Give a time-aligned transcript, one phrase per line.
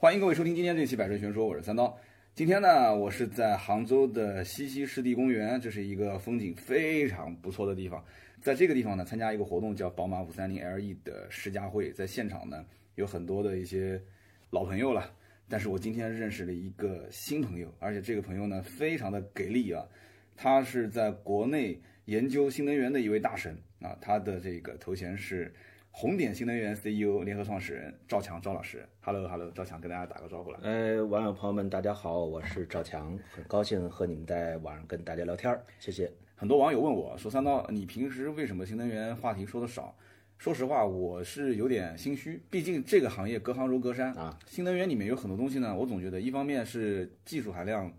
[0.00, 1.94] 欢迎各位收听今天这期《百车全说》，我是三刀。
[2.34, 8.02] 今天呢，我是在杭州的西溪湿地公园，这是一个风景非常不错的地方。
[8.40, 14.02] 在这个地方呢，参加一个活动叫宝马五三零 LE 的试驾会，在现场呢有很多的一些
[14.48, 15.12] 老朋友了。
[15.50, 19.86] 但是我今天认识了一个新朋友，而且这个朋友呢非常的给力啊，
[20.34, 25.52] 他是在国内研究新能源的一位大神啊，他的这个头衔是。
[25.92, 30.58] 红点新能源 CEO 联合创始人赵强赵老师，Hello Hello，赵强跟大家打个招呼了。
[30.62, 36.10] 呃，网友朋友们，大家好，我是赵强，很高兴和你们在网上跟大家聊天儿，谢谢。
[36.36, 39.94] 很多网友问我说：“三刀，你平时为什么新能源话题说的少？”
[40.38, 44.38] 说实话，我是有点心虚，毕竟这个行业隔行如隔山啊。
[44.46, 47.92] 新能源里面有很多东西呢，我总觉得一方面是技术含量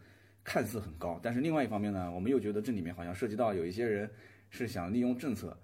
[0.43, 4.09] 看似很高，但是另外一方面呢，我们又觉得这里面好像涉及到有一些人
[4.49, 5.55] 是想利用政策。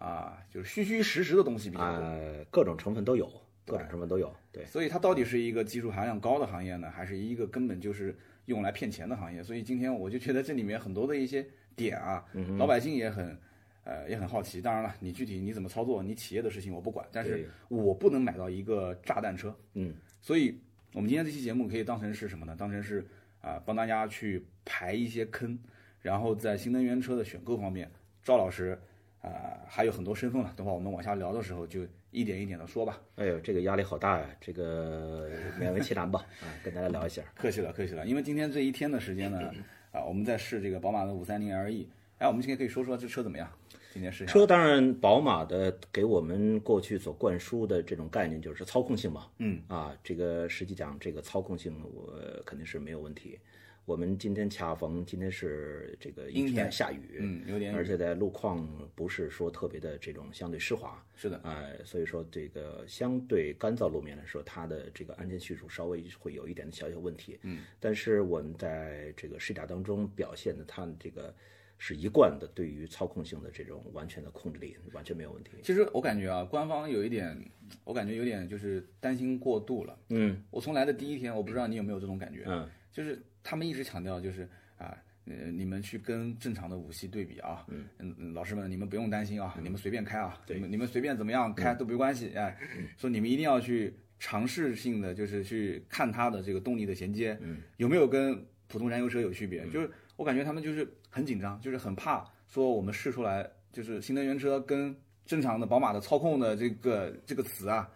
[0.00, 2.18] 啊，就是虚虚实实的东西比较多，
[2.50, 3.30] 各种成分都有，
[3.66, 4.34] 各种成分都有。
[4.50, 9.42] 对，所以它到底是一个技术含量高的行业呢，还是一个根本就是用来骗钱的行业？
[9.42, 12.24] 所以今天我就觉得这里面很多的一些点啊，
[12.56, 13.38] 老百姓也很，
[13.84, 14.62] 呃，也很好奇。
[14.62, 19.54] 当然了，你具体你怎么操作，你企业的事情我不管，但是我不能买到一个炸弹车。
[19.74, 20.58] 嗯，所以
[20.94, 22.56] 我们今天这期节目可以当成是什么呢？
[22.58, 23.06] 当成是
[23.42, 25.58] 啊，帮大家去排一些坑，
[26.00, 27.90] 然后在新能源车的选购方面，
[28.22, 28.80] 赵老师。
[29.22, 33.00] 啊，还有很多身份了，等会儿我们往下聊的时候就一点一点的说吧。
[33.16, 35.28] 哎呦，这个压力好大呀，这个
[35.60, 37.22] 勉为其难吧，啊，跟大家聊一下。
[37.34, 39.52] 客气了，客气了，因为今天这一天的时间呢，
[39.92, 41.86] 啊，我们在试这个宝马的五三零 LE，
[42.18, 43.50] 哎，我们今天可以说说这车怎么样？
[43.92, 52.14] 今天试车当然，宝马的给我们过去所灌输的这种概念就是操控性嘛，嗯，啊，这个实际讲这个操控性我
[52.46, 53.38] 肯定是没有问题。
[53.86, 56.70] 我们今天恰逢今天是这个阴天。
[56.70, 58.64] 下雨，嗯，有点，而且在路况
[58.94, 71.34] 不是说特别的这种相对湿滑，是的，哎，所以说这个相对干燥路面来说，它的这个安全系数稍微会有一点的小小问题，嗯，但是我们在这个试驾当中表现的，它这个
[71.76, 75.52] 是一贯的对于操控性的这种完全的控制力，完全没有问题。
[75.64, 77.36] 其实我感觉啊，官方有一点，
[77.82, 83.20] 我感觉有点就是担心过度了，嗯，我从来的第一天，我不知道你有没有这种感觉，嗯，就是。
[83.42, 84.96] 他们一直强调就是啊，
[85.26, 87.84] 呃，你们去跟正常的五系对比啊，嗯。
[87.98, 92.56] 嗯，老师们你们不用担心啊，你们随便开啊，你们你们随便怎么样开都没关系，哎，
[92.96, 99.66] 说你们一定要去尝试性的就是去看它的这个动力的衔接，嗯，有没有跟普通燃油车有区别？
[99.68, 107.90] 就是我感觉他们就是很紧张，就是很怕说我们试出来就是新能源车跟正常的宝马的操控的这个这个词啊，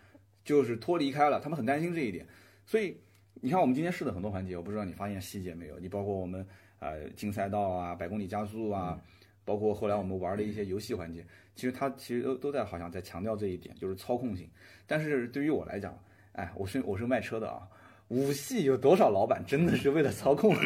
[0.45, 2.27] 就是脱离开了，他们很担心这一点，
[2.67, 2.97] 所以。
[3.45, 5.79] 你看我们今天试的很多环节，我不知道你发现细节没有？
[5.79, 6.47] 你包括我们
[6.79, 8.99] 呃进赛道啊、百公里加速啊，
[9.45, 11.23] 包括后来我们玩的一些游戏环节，
[11.55, 14.49] 其实它其实都都在好像在强调这一点，就是操控性。
[14.87, 15.95] 但是对于我来讲，
[16.33, 17.69] 哎，我是我是卖车的啊，
[18.09, 20.57] 五系有多少老板真的是为了操控？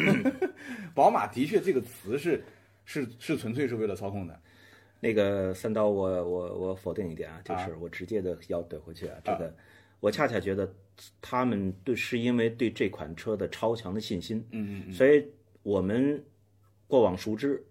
[0.95, 2.41] 宝马的确这个词是
[2.85, 4.39] 是是纯粹是为了操控的。
[5.01, 9.53] 那个三刀，我我我否定一点啊，就是我直接的要怼回去啊，这个。
[9.99, 10.73] 我恰恰觉得，
[11.21, 15.25] 他们对是因为对这款车的超强的信心，嗯嗯，所以
[15.63, 16.23] 我们
[16.87, 17.63] 过往熟知，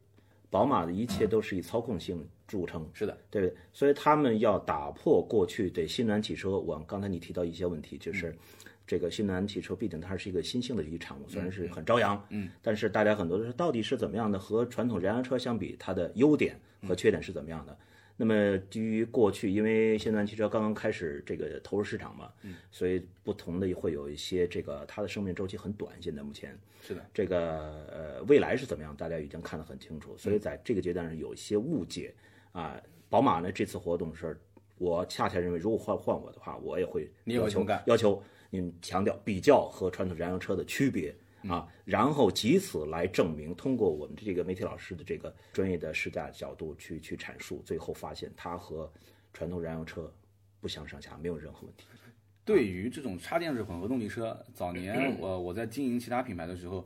[0.51, 3.57] 宝马的一切都是以操控性著称，是的，对不对？
[3.73, 8.35] 所以他们要打破过去对新能源汽车，我刚才你提到一些问题，就是
[8.87, 14.39] 这个新能源汽车毕竟它是一个新兴的一个产物，虽然是很朝阳，嗯，但是大家很多的是到底是怎么样的？
[14.39, 17.77] 和传统燃油车相比，它的优点和缺点是怎么样的？
[18.21, 25.95] 那么基于过去，因为现在汽车刚刚开始这个投入市场嘛，嗯，所以不同的会有一些这个它的生命周期很短。
[26.03, 30.17] 现在目前是的，这个呃未来是怎么样，大家已经看得很清楚。
[30.19, 32.13] 所以在这个阶段上有一些误解
[32.51, 32.79] 啊。
[33.09, 34.37] 宝马呢这次活动是，
[34.79, 41.15] 我恰恰认为如果换换我的话，我也会要求要求您强调比较和传统燃油车的区别。
[41.47, 48.91] 啊，然后以此来证明，通过我们这个媒体老师的这个专业的试驾角度去去阐述，最后发现它和
[49.33, 50.13] 传统燃油车
[50.61, 51.87] 不相上下，没有任何问题。
[52.45, 56.85] 对于这种插电式混合动力车，早年我 我在经营其他品牌的时候，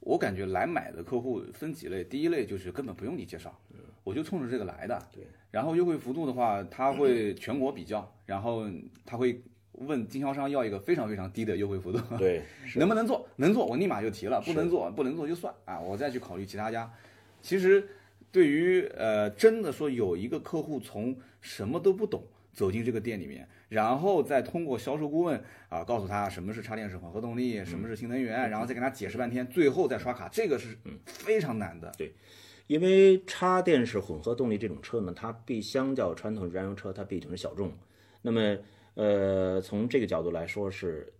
[0.00, 3.54] 我感觉来买的客户分几类，第一类就是根本不用你介绍，
[4.02, 5.08] 我就冲着这个来的。
[5.12, 8.64] 对，然后优惠幅度的话，他会全国比较，然后
[9.04, 9.42] 他会。
[9.78, 12.42] 问经销商要一个非常非常低的优惠幅度，对，
[12.76, 13.26] 能不能做？
[13.36, 16.90] 能做，我立马就提了；不能做，不能做就算啊，我再去考虑其他家。
[17.42, 17.86] 其实，
[18.30, 22.22] 对于呃，真的说有一个客户从什么都不懂
[22.52, 31.92] 走进这个店里面，然后再通过销售顾问啊告诉他什么是插电式混合动力，什么是新能源，然后再跟他解释半天，最后再刷卡，这个是非常难的。
[31.98, 32.12] 对，
[32.68, 37.72] 因为插电式混合动力这种车呢，它比相较传统燃油车，它毕竟是小众，
[38.22, 38.56] 那么。
[38.94, 41.12] 呃，从这个角度来说是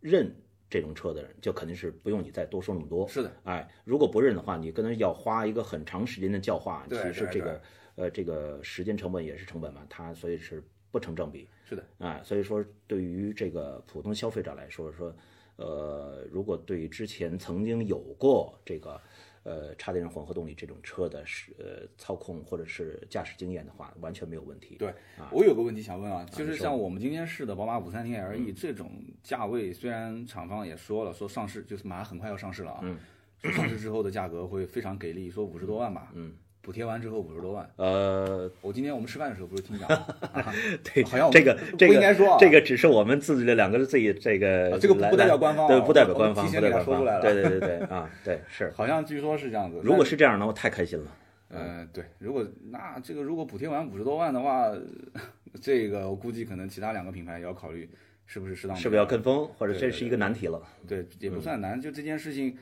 [0.00, 0.34] 认
[0.70, 3.06] 这种车的人，就肯定是不用你再多说那么多。
[3.08, 7.60] 是的，哎，如果不认的话，你跟他要花一个很长时间的教化，对其实这个
[7.96, 11.48] 呃这个时间成本也是成本嘛，它所以是不成正比。
[11.64, 15.14] 是的，啊，所以说对于这个普通消费者来说，说
[15.56, 19.00] 呃，如果对之前曾经有过这个
[19.46, 24.74] 呃插电式混合动力这种车的是呃操控或者是驾驶经验的话，完全没有问题。
[24.76, 24.92] 对，
[25.30, 28.90] 我有个问题想问啊，就是像我们今天试的宝马五三零 LE 这种
[29.22, 32.98] 价位，虽然厂方也说了，说上市就是马上很快要上市了啊，
[33.38, 36.34] 说上市之后的价格会非常给力，说五十多万吧，嗯。
[36.66, 39.88] 补贴完之后五十多万，呃，我今天我们吃饭的时候不是听讲，
[40.82, 49.80] 对，好像这个这个不应该说，这个只是我们自己的两个自己这个，这个不代表官方，对，不代表官方，提前给他说出来了，对对对对啊， 对是，好像据说是这样子。
[49.84, 51.16] 如果是这样的我，太开心了。
[51.50, 54.68] 嗯，对，如果那这个如果补贴完五十多万的话，
[55.62, 57.88] 这个我估计可能其他两个品牌也要考虑
[58.26, 60.60] 是不是适当，是不是要跟风，或者这是一个难题了。
[60.88, 62.58] 对，也不算难，就这件事情。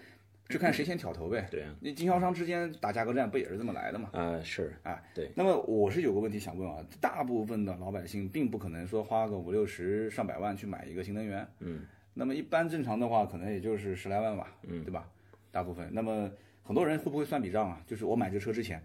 [0.54, 1.48] 就看谁先挑头呗。
[1.50, 4.08] 对啊，那经销商之间打价格战不也是这么来的吗？
[4.12, 5.28] 啊，是，啊，对。
[5.34, 11.44] 那么我是有个问题想问啊，大部分的老百姓并不可能说花个五六十上百万去买一个新能源。
[11.58, 11.84] 嗯。
[12.14, 14.56] 那么一般正常的话，可能也就是十来万吧。
[14.62, 14.84] 嗯。
[14.84, 15.10] 对吧？
[15.50, 15.88] 大部分。
[15.92, 16.30] 那么
[16.62, 17.82] 很多人会不会算笔账啊？
[17.84, 18.80] 就是我买这车之前，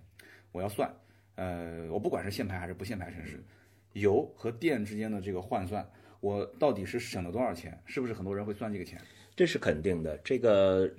[0.51, 0.91] 我要算，
[1.35, 3.39] 呃，我不管是限牌还是不限牌城市，
[3.93, 5.87] 油和电之间的这个换算，
[6.19, 7.79] 我到底是省了多少钱？
[7.85, 8.99] 是不是很多人会算这个钱？
[9.35, 10.91] 这是肯定的，这个。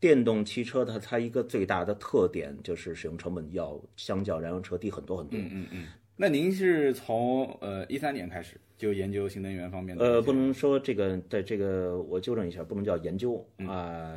[0.00, 5.38] 电动汽车它它一个最大的特点就是使用成本要相较燃油车低很多很多。
[5.38, 5.86] 嗯嗯嗯。
[6.16, 10.04] 那您是从呃一三年开始就研究新能源方面的？
[10.04, 14.16] 呃，不能说这个在这个我纠正一下，不能叫研究啊。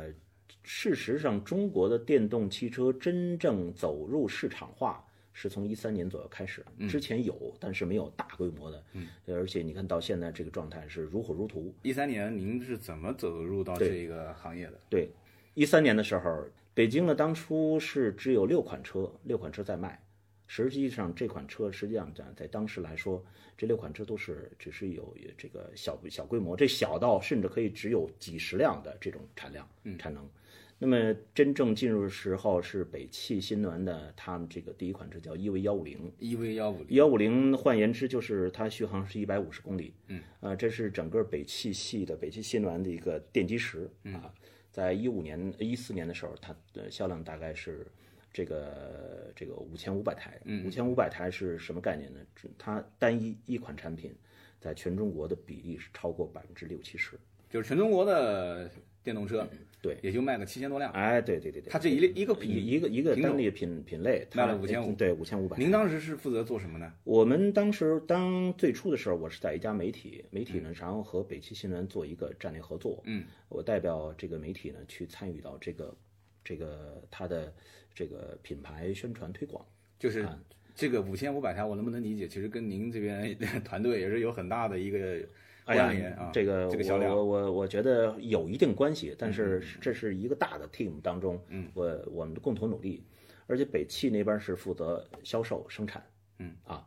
[0.62, 5.04] 事实上，中国的电动汽车真正走入市场化
[5.34, 8.82] 是从一三年左右开始，之前有，但是没有大规模的。
[8.94, 9.06] 嗯。
[9.26, 11.70] 而且你看到现在这个状态是如火如荼。
[11.82, 14.80] 一三年您是怎么走入到这个行业的？
[14.88, 15.10] 对。
[15.54, 20.00] 一三年的时候，北京呢当初是只有六款车，六款车在卖。
[20.46, 23.24] 实际上这款车实际上在在当时来说，
[23.56, 29.66] 这六款车都是只是有这个小小规模，这小到甚至可以只有几十辆的这种产量
[29.98, 30.28] 产能。
[30.76, 39.94] 那么真正进入的时候是北汽新能源的，他们这个第一款车叫 EV 幺五零，EV 幺五零，幺五零换言之就是它续航是一百五十公里。
[40.08, 44.34] 嗯，啊，这是整个北汽系的北汽新能源的一个奠基石啊。
[44.74, 47.86] 在一五年、一四年的时候，它的销量大概是
[48.32, 50.36] 这个这个五千五百台。
[50.66, 52.18] 五千五百台是什么概念呢？
[52.58, 54.12] 它单一一款产品
[54.58, 57.16] 在全中国的比例是超过百分之六七十，
[57.48, 58.68] 就是全中国的
[59.04, 59.48] 电动车。
[59.84, 60.90] 对，也就卖个七千多辆。
[60.92, 65.58] 哎，对对对对，它这一类一个品一个一个单列品品类卖了五千五，对五千五百。
[65.58, 66.90] 您当时是负责做什么呢？
[67.04, 73.02] 我们当时当最初的时候，我是在一家媒体，媒体呢，然后和北汽新能源做一个战略合作。
[73.04, 75.94] 嗯，我代表这个媒体呢去参与到这个
[76.42, 77.52] 这个它的
[77.94, 79.62] 这个品牌宣传推广。
[79.98, 80.26] 就是
[80.74, 82.26] 这个五千五百台，我能不能理解？
[82.26, 85.20] 其实跟您这边 团队也是有很大的一个。
[85.64, 93.02] 哎呀，这个这个我我我觉得有一定关系，但是这是一个大的 team 当中，嗯，我我们的共同努力，
[93.46, 96.04] 而且北汽那边是负责销售生产，
[96.38, 96.54] 嗯。
[96.64, 96.86] 啊，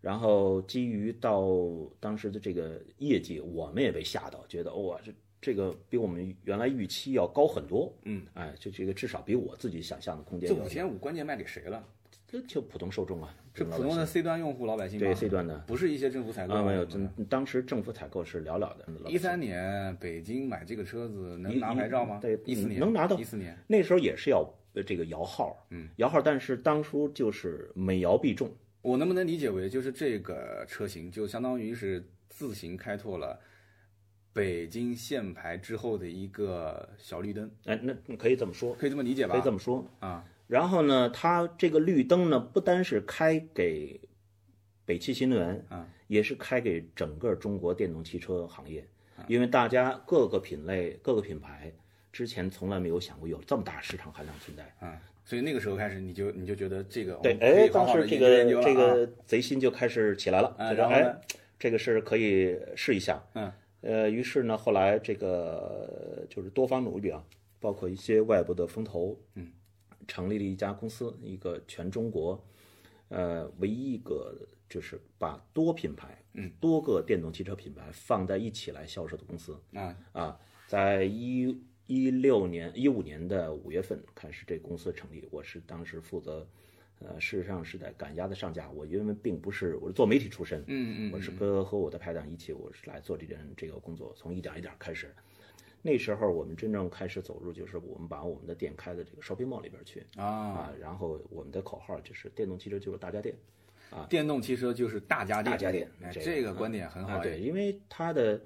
[0.00, 1.46] 然后基于到
[2.00, 10.48] 当时的这个业绩，我们也被吓到，觉得哇，这这个比我们原来预期要高很多，嗯，哎，就这个至少比我自己想象的空间。
[10.48, 11.86] 这五千五关键卖给谁了？
[12.42, 16.86] 就普通受众啊，是普通的 C 端用户老百姓对 C 端的，不是一些政府采购啊，没有，
[17.28, 18.86] 当时政府采购是寥寥的。
[19.08, 22.18] 一三年北京买这个车子能拿牌照吗？
[22.20, 23.18] 对，一四年能拿到。
[23.18, 24.44] 一四年那时候也是要
[24.86, 28.50] 这个摇号，嗯，摇号，但是当初就是每摇必中。
[28.82, 33.40] 我能不能理解为就是这个车型就相当于是自行开拓了
[34.32, 37.50] 北京限牌之后的一个小绿灯？
[37.64, 39.32] 哎，那可以这么说，可以这么理解吧？
[39.32, 40.24] 可以这么说啊。
[40.46, 44.00] 然后呢，它这个绿灯呢，不单是开给
[44.84, 48.86] 北汽新能源啊，也是开给整个中国电动汽车行业，
[49.26, 51.72] 因为大家各个品类、各个品牌
[52.12, 54.62] 之前从来没有想过有这么大市场含量存在。
[54.86, 61.18] 啊，所以那个时候开始，你就你就觉得这个对，哎，当时这个这个贼心就开始起来了，然后哎，
[61.58, 67.24] 这个是可以试一下，嗯，呃，于是呢，后来这个就是多方努力啊，
[67.60, 69.50] 包括一些外部的风投，嗯。
[70.06, 72.44] 成立了一家公司，一个全中国，
[73.08, 74.34] 呃，唯一一个
[74.68, 79.58] 就是把多品牌，嗯，多个电动汽车品牌放在一起来销售的公司。
[79.72, 81.56] 啊啊，在一
[81.86, 85.28] 一六年、一五年的五月份开始，这公司成立。
[85.30, 86.46] 我是当时负责，
[87.00, 88.70] 呃，事实上是在赶鸭子上架。
[88.70, 95.14] 我因为并不是我是做媒体出身，嗯嗯，我是和和我的拍档一起，我是来做这件这个工作，从一点一点开始。
[95.86, 103.34] 那时候我们真正开始走入，就是我们把我们的店开在这个 shopping mall 里边去啊，然后我们的口号就是电动汽车就是大家电。
[103.90, 107.18] 啊，电动汽车就是大家电大家电，这个观点很好。
[107.22, 108.40] 对，因为它的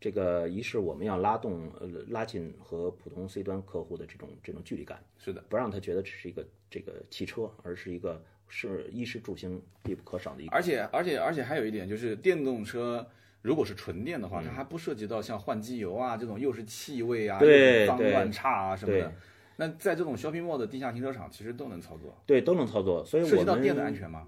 [0.00, 10.52] 这个一是我们要拉动呃拉近和普通 C 端客户的这种这种距离感，是的，不让他觉得只是一个这个汽车，而是一个是衣食住行必不可少的一个。
[10.52, 13.06] 而且而且而且还有一点就是，电动车
[13.44, 17.38] 如果是纯电的话，它还不涉及到像换机油啊这种又是气味啊、
[17.86, 19.12] 脏乱差啊什么的。
[19.56, 22.18] 那在这种 shopping mall 的地下停车场，其实都能操作。
[22.24, 23.04] 对，都能操作。
[23.04, 24.26] 所以涉及到电的安全吗？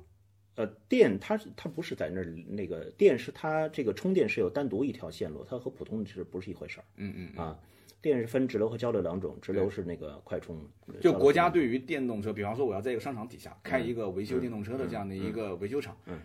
[0.57, 6.85] 呃，电它是它不是在那儿，那个电是它这个充电是有单独一条线路，它和普通的其实不是一回事儿。
[6.97, 7.59] 嗯嗯啊，
[8.03, 10.61] 电是分直流和交流两种，直流是那个快充。
[11.01, 16.19] 就国家对于电动车，比方说我要在一个商场底下开一个维修电动车的这样的一个维修厂，嗯，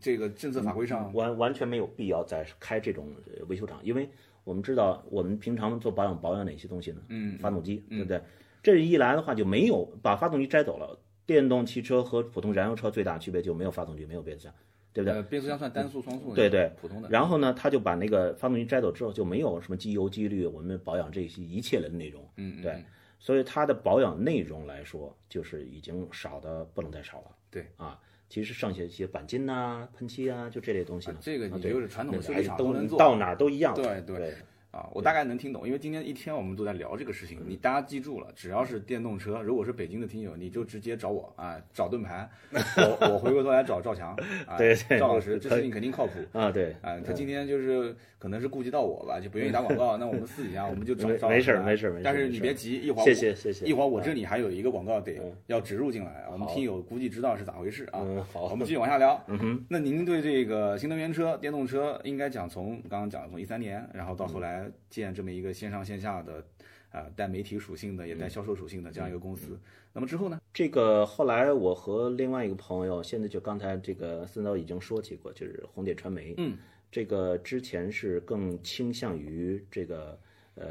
[0.00, 3.08] 这个政策法规上完完全没有必要再开这种
[3.48, 4.08] 维修厂，因为
[4.44, 7.02] 我们知道我们平常做保养保养哪些东西呢？
[7.08, 8.20] 嗯，发动机，对不对？
[8.62, 10.98] 这一来的话就没有把发动机摘走了。
[11.26, 14.54] 电动汽车和普通燃油车最大区别就没有发动机，没有变速箱，
[14.94, 15.22] 对不对？
[15.24, 16.34] 变速箱算单速、双速。
[16.34, 17.08] 对对，普通的。
[17.10, 22.26] 然后呢，他就把那个发动机摘走之后，就没有什么机油、机滤，我们保养这些一切的内容。
[22.36, 22.82] 嗯，对。
[23.20, 27.36] 所以它的保养内容来说，就是已经少的不能再少了。
[27.50, 31.10] 对啊，其实剩下一些钣金呐、喷漆啊，就这类东西。
[31.20, 33.74] 这个你就是传统修理厂都能做到哪儿都一样。
[33.74, 34.34] 对对。
[34.78, 37.40] 啊，我大概能听懂，因为今天一天我们都在聊这个事情。
[37.46, 44.14] 你大家记住了，只要是电动车，如果是北京的听友，你就直接找我啊，找盾牌，我我回过头来找赵强，
[44.56, 51.28] 对对，赵老师，这事情肯定靠谱 啊，对啊，他今天就是可能是顾及到我吧，就不愿意打广告，那我们私底下我们就找赵。
[51.28, 58.06] 没事没事没事，但是你别急，一会儿谢谢谢谢，一会儿我这里还有一个广告得要植入进来，我们听友估计知道是咋回事啊。
[58.32, 59.20] 好，我们 继续往下聊。
[59.26, 65.38] 嗯哼，那您对这个新能源车、电动车，应该讲从刚刚讲的从一三年，然后到后来建这么一。
[65.38, 66.44] 个线上线下的，
[66.90, 69.56] 啊，带媒体属性的，也带销售属性的这样一个公司。
[69.92, 70.40] 那么之后呢？
[70.52, 76.34] 这个后来我和另外一个朋友，现在就刚才这个森导已经说起过，就是红点传媒。
[76.38, 76.58] 嗯，
[76.90, 80.18] 这个之前是更倾向于这个
[80.56, 80.66] 呃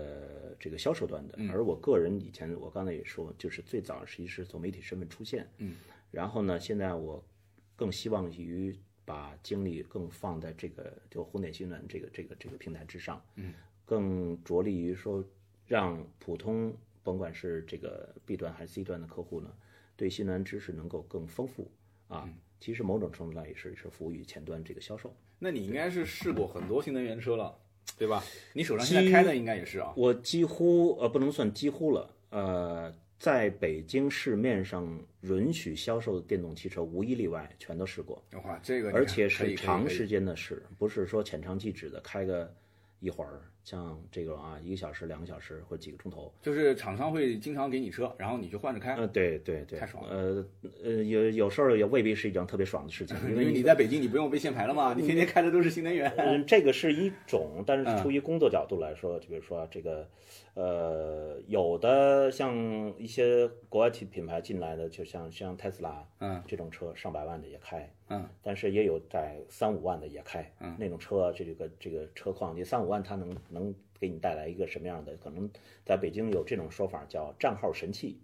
[0.60, 5.48] 这个销售端的，而我个人以前我刚才也说，就是最早实际是从媒体身份出现。
[5.60, 5.76] 嗯，
[6.12, 7.24] 然后呢，现在我
[7.76, 8.76] 更希望于
[9.06, 13.22] 把精力更放在这个就红点新闻这个这个这个平台之上。
[13.36, 13.54] 嗯。
[13.88, 15.24] 更着力于说，
[15.66, 19.50] 让普通甭管是这个 B 端还是 C 端的客户呢，
[19.96, 21.72] 对新能源知识能够更丰富
[22.10, 22.30] 啊。
[22.60, 25.16] 其实某种程度上也是是服务于前端这个销售。
[25.40, 27.58] 那你应该是试过很多新能源车了，
[27.98, 28.22] 对吧？
[28.52, 29.94] 你手上现在开的应该也是啊。
[29.96, 38.22] 我几乎呃不能算几乎了，呃，在北京市面上允许销售的电动汽车无一例外全都试过。
[38.44, 42.54] 哇，这个而且是长时间的试，不是说浅尝即止的开个
[43.00, 43.40] 一会儿。
[43.68, 48.96] 像这个啊，一个小时、两个小时或者几个钟头，就是厂商会经常给你车，然后你去换着开。
[48.96, 50.10] 呃，对对对，太爽了。
[50.10, 50.46] 呃
[50.82, 56.10] 呃，有有时候也未必是一件特别爽的事情，因为你在北京，你不用被限牌了嘛，你天天开的都是新能源。
[56.16, 60.08] 嗯， 这个是一种，但是出于工作角度来说，就比如说这个，
[60.54, 62.56] 呃，有的像
[62.98, 67.92] 一些国外品品牌进来的，就像像特斯拉，嗯，这种车上百万的也开。
[68.10, 75.16] 嗯，但是也有在三五万的也开，嗯，那种车，这个这个车况，你三五万它能能给你带来一个什么样的？
[75.18, 75.50] 可能
[75.84, 78.20] 在北京有这种说法叫账号神器，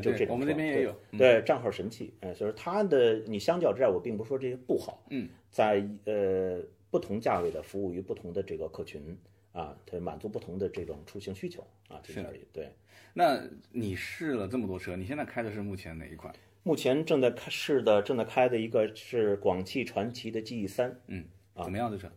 [0.00, 0.28] 就这种。
[0.28, 9.18] 我们那边也有，对账号神器，哎，所以它的你相较之下，我并不说这些不好，嗯，在呃不同价位的服务于不同的这个客群
[9.52, 12.40] 啊，它满足不同的这种出行需求啊，这而已。
[12.52, 12.72] 对，
[13.12, 13.42] 那
[13.72, 16.32] 你试了这么多车，你现在开的是目前哪一款？
[16.64, 21.24] 目前正在开试的、正在开的一个是广汽传祺的 GE 三，嗯，
[21.56, 22.10] 怎么样的车？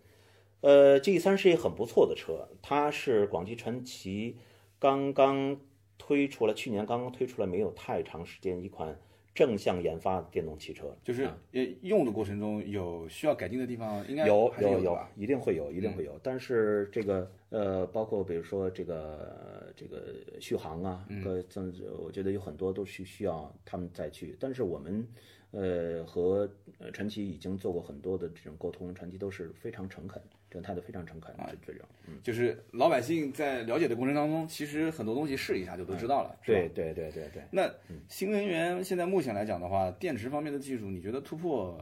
[0.62, 4.38] 呃，GE 三是一个很不错的车，它是广汽传祺
[4.80, 5.60] 刚刚
[5.98, 8.98] 推出了，去年刚刚推出了没有太长时间一款。
[9.34, 16.20] 正向研发电动汽车，就是呃用的过程中有需要改进的地方，应该有有有，一定会有，一定会有。
[16.22, 24.36] 但是这个呃，包括比如说这个这个续航啊，各甚至我觉得有很多都需需要他们再去。
[24.40, 25.06] 但是我们
[25.52, 30.22] 呃和呃传奇已经做过很多的这种沟通，传奇都是非常诚恳。
[30.50, 37.42] 这个态度非常诚恳啊，这种，嗯，就是老百姓在了解的过程当中，其实很多东西试一下就都知道了，对对对对对。
[37.50, 37.74] 那
[38.10, 41.80] 新能源现在目前来讲的话，电池方面的技术，你觉得突破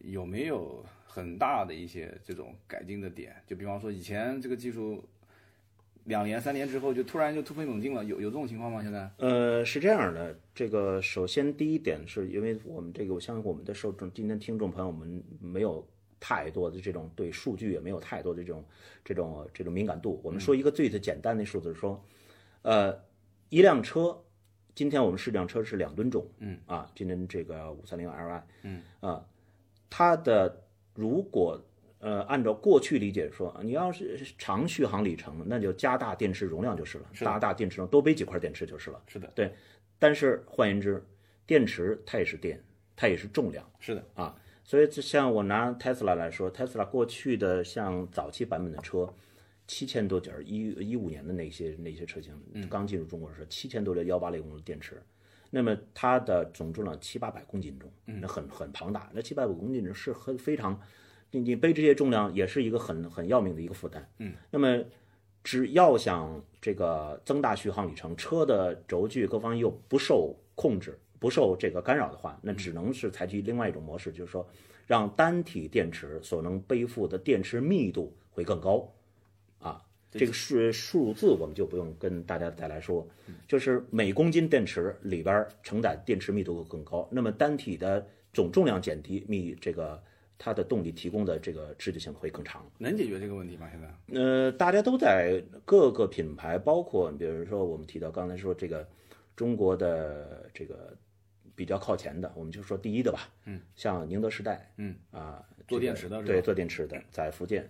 [0.00, 0.82] 有没有
[1.16, 3.34] 很大的一些这种改进的点？
[3.46, 5.02] 就比方说以前这个技术
[6.04, 8.82] 两年三年之后就突然就突飞猛进了，有有这种情况吗？
[8.82, 9.10] 现在？
[9.16, 15.86] 呃，是这样的，这个首先第一点是因为我们这个，我相信我们的受众今天听众朋友们没有。
[16.18, 18.64] 太多的这种对数据也没有太多的这种
[19.04, 20.18] 这种这种敏感度。
[20.24, 22.02] 我们说一个最简单的数字，说，
[22.62, 22.98] 呃，
[23.50, 24.18] 一辆车，
[24.74, 29.26] 今天我们试辆车是两吨重，嗯啊，今天这个五三零 Li，嗯啊，
[29.90, 30.64] 它的
[30.96, 31.60] 如果
[32.00, 39.00] 呃按照过去理解说，你要是长续航里程，那就加大电池容量就是了，加大电池容多背几块电池就是了。
[39.06, 39.52] 是的，对。
[39.98, 41.02] 但是换言之，
[41.46, 42.62] 电池它也是电，
[42.94, 43.64] 它也是重量。
[43.78, 49.08] 是的啊，所以就像我拿 Tesla 来说，Tesla 过去的像早期版本的车，
[49.66, 52.34] 七千多节儿，一一五年的那些那些车型，
[52.68, 55.02] 刚进入中国的时候，七千多的幺八零的电池，
[55.56, 60.78] 那么它的总重量七八百公斤重，那很很庞大，那七八百公斤重是很非常，
[61.30, 64.06] 你你背这些重量也是一个很很要命的一个负担。
[64.18, 64.84] 嗯，那么
[65.42, 70.98] 只要想这个增大续航里程，车的轴距各方面又不受控制。
[71.18, 74.46] 不受这个干扰的话，那只能是采取另外一种模式，就是说，
[74.86, 78.95] 让单体电池所能背负的电池密度会更高，啊，
[80.16, 83.06] 这个数数字我们就不用跟大家再来说，
[83.46, 90.02] 就是每公斤电池里边承载电池密度更高，那么单体的总重量减低，密这个
[90.38, 92.64] 它的动力提供的这个持久性会更长。
[92.78, 93.68] 能解决这个问题吗？
[93.70, 94.20] 现在？
[94.20, 98.88] 呃，大家都在各个品牌，包括比如说我们提到刚才说这个
[99.34, 100.96] 中国的这个。
[101.54, 103.30] 比较靠前的，我们就说第一的吧。
[103.46, 107.66] 嗯，像宁德时代，嗯啊，做电池的，对，做电池的，在福建，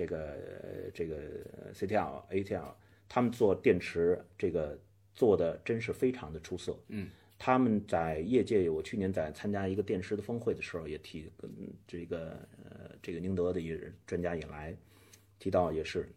[0.00, 0.38] 这个
[0.94, 1.16] 这个
[1.74, 2.72] CTL、ATL，
[3.06, 4.78] 他们做电池这个
[5.14, 6.74] 做的真是非常的出色。
[6.88, 11.30] 嗯，他们在业界，我去年在参加一个电池的峰会的时候，也提
[11.86, 12.30] 这个
[12.64, 14.74] 呃这个宁德的一专家也来
[15.38, 16.08] 提到，也是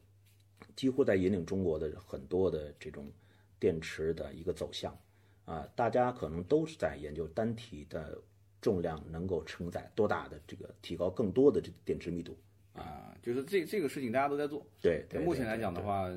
[0.77, 3.11] 几乎在引领中国的很多的这种
[3.59, 4.97] 电池的一个走向。
[5.43, 8.17] 啊，大家可能都是在研究单体的
[8.61, 12.37] 重量能够承载多大的这个提高更多的这电池密度
[12.73, 14.65] 啊，就是这这个事情大家都在做。
[14.81, 16.09] 对，目前来讲的话，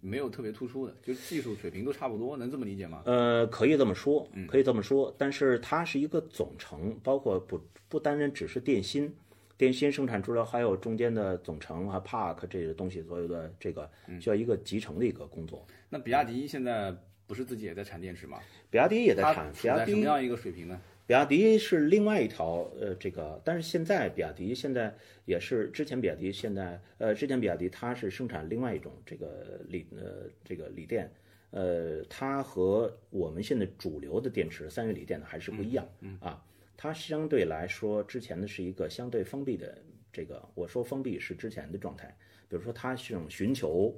[0.00, 3.02] 没有特别突出的，就技术水平都差不多，能这么理解吗？
[3.06, 9.12] 呃，可以这么说，可以这么说，但是它是一个总成，包括不不单单只是电芯，
[9.56, 15.66] 电芯生产出来还有中间的总成啊，pack 这些东西，所有的这个需要一个集成的一个工作。
[15.88, 16.94] 那比亚迪现在。
[17.24, 18.40] 不是自己也在产电池吗？
[18.68, 20.78] 比亚迪也在产，比亚迪什么样一个水平呢？
[21.06, 31.12] 比亚迪是另外一条，呃，这个，但是现在比亚迪现在也是之前比亚迪现在，呃，之前比亚迪它是生产另外一种这个锂，呃，这个锂电，
[31.50, 36.44] 呃，它和我们现在主流的电池三元锂电呢还是不一样，嗯啊，
[36.76, 39.76] 它相对来说之前的是一个相对封闭的
[40.12, 42.16] 这个，我说封闭是之前的状态，
[42.48, 43.94] 比如说它是寻求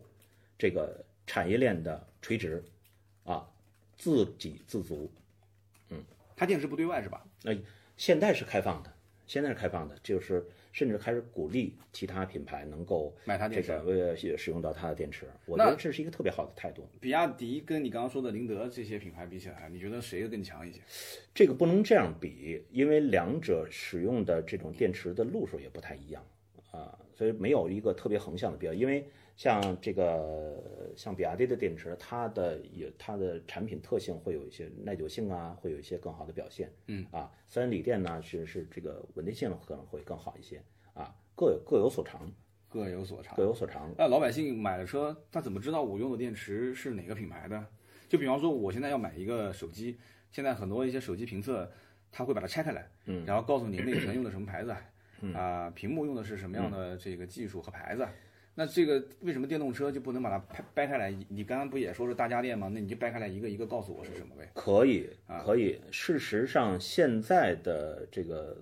[0.58, 2.62] 这个产业链的垂直。
[3.24, 3.50] 啊，
[3.96, 5.10] 自给自足，
[6.34, 7.24] 嗯，它电池不对外是吧？
[7.42, 7.52] 那
[7.96, 8.92] 现在是开放的，
[9.26, 15.26] 现在是开放的，就是甚至开始鼓励其他品牌能够买它电池，呃，使用到它的电池。
[15.46, 16.86] 我觉得这是一个特别好的态度。
[17.00, 20.80] 比亚迪跟你刚刚说的宁德这些品牌比起来，你觉得谁更强一些？
[21.32, 26.26] 这个不能这样比，因为两者使用的这种电池的路数也不太一样
[26.72, 29.08] 啊，所以没有一个特别横向的比较，因为。
[29.36, 30.62] 像这个
[30.96, 36.72] 像比亚迪的电池，它的有它的产品特性会有一些耐久性啊，会有一些更好的表现。
[36.86, 42.30] 嗯啊，虽然锂电呢是是这个稳定性可能会更好一些啊，各有各有所长，
[42.68, 43.92] 各有所长，各有所长。
[43.98, 47.66] 那老百姓买了车，他怎么知道我用的电池是哪个品牌的？
[48.08, 49.98] 就比方说，我现在要买一个手机，
[50.30, 51.68] 现在很多一些手机评测，
[52.12, 54.72] 他会把它拆开来，嗯，然后告诉你内存用的什么牌子，
[55.34, 58.06] 啊，屏幕用的是什么样的这个技术和牌子。
[58.56, 61.10] 那这个为什么电动车就不能把它掰掰开来？
[61.28, 62.70] 你刚刚不也说是大家电吗？
[62.72, 64.48] 那你就掰开来一个一个告诉我是什么呗？
[64.54, 65.10] 可以，
[65.44, 65.80] 可以。
[65.90, 68.56] 事实上，现在的这个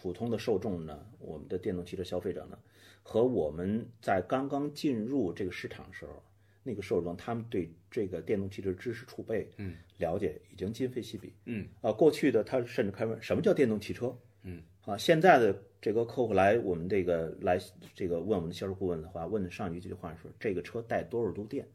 [0.00, 2.58] 普通的受众呢，我们的电动汽车消费者呢，
[3.02, 6.22] 和我们在刚刚进入这个市场的时候，
[6.62, 15.54] 那个受众，他们对这个电动汽车知识储备，嗯，了解已经今非昔比，嗯啊，过去的他甚至开问什么叫电动汽车，嗯啊，现在的。
[15.82, 17.58] 这个客户来我们这个来
[17.94, 21.66] 这个问我们的销售顾问的话，问的上一句话说这个车带多少度电，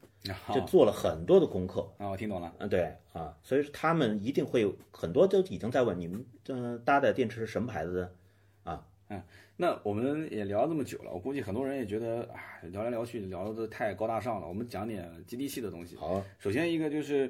[0.54, 8.14] 就做了很多的功课啊，我听懂了，嗯，对啊，所以他们一定会有很多都已经在问你们，嗯，搭载电池是什么牌子的
[8.62, 8.86] 啊？
[9.08, 9.20] 嗯，
[9.56, 12.38] 那我们也聊了这么久了，我估计很多人也觉得啊，
[12.70, 15.96] 聊来聊去聊的太高大上了，我们讲点接地气的东西。
[15.96, 17.28] 好，首先一个就是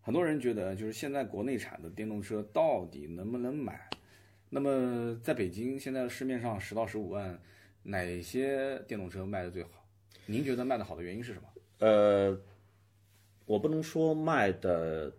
[0.00, 3.86] 很多人觉得就是现在国内产的电动车到底能不能买？
[4.48, 7.38] 那么，在北京现在市面上十到十五万，
[7.82, 9.70] 哪些电动车卖的最好？
[10.26, 11.48] 您觉得卖的好的原因是什么？
[11.78, 12.40] 呃，
[13.44, 15.12] 我不能说卖的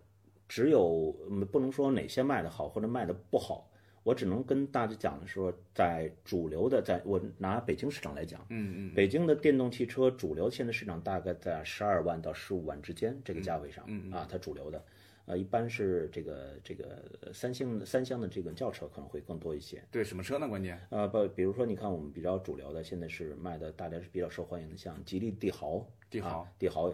[0.48, 1.12] 只有，
[1.52, 3.70] 不能说哪些卖的好或者卖的不好。
[4.04, 14.82] 我只能跟大家讲的说，在主流的，在我拿北京市场来讲，嗯嗯，北京的电动汽车主流现在市场大概在十二万到十五万之间这个价位上，嗯啊，它主流的，
[15.28, 20.48] 呃，一般是这个这个三星三厢的这个轿车可能会更多一些，对，什么车呢？
[20.48, 26.90] 关键，呃，不，比如说你看我们比较主流的，现在是卖的大家是比较受欢迎的，像吉利帝豪，帝豪啊，帝豪，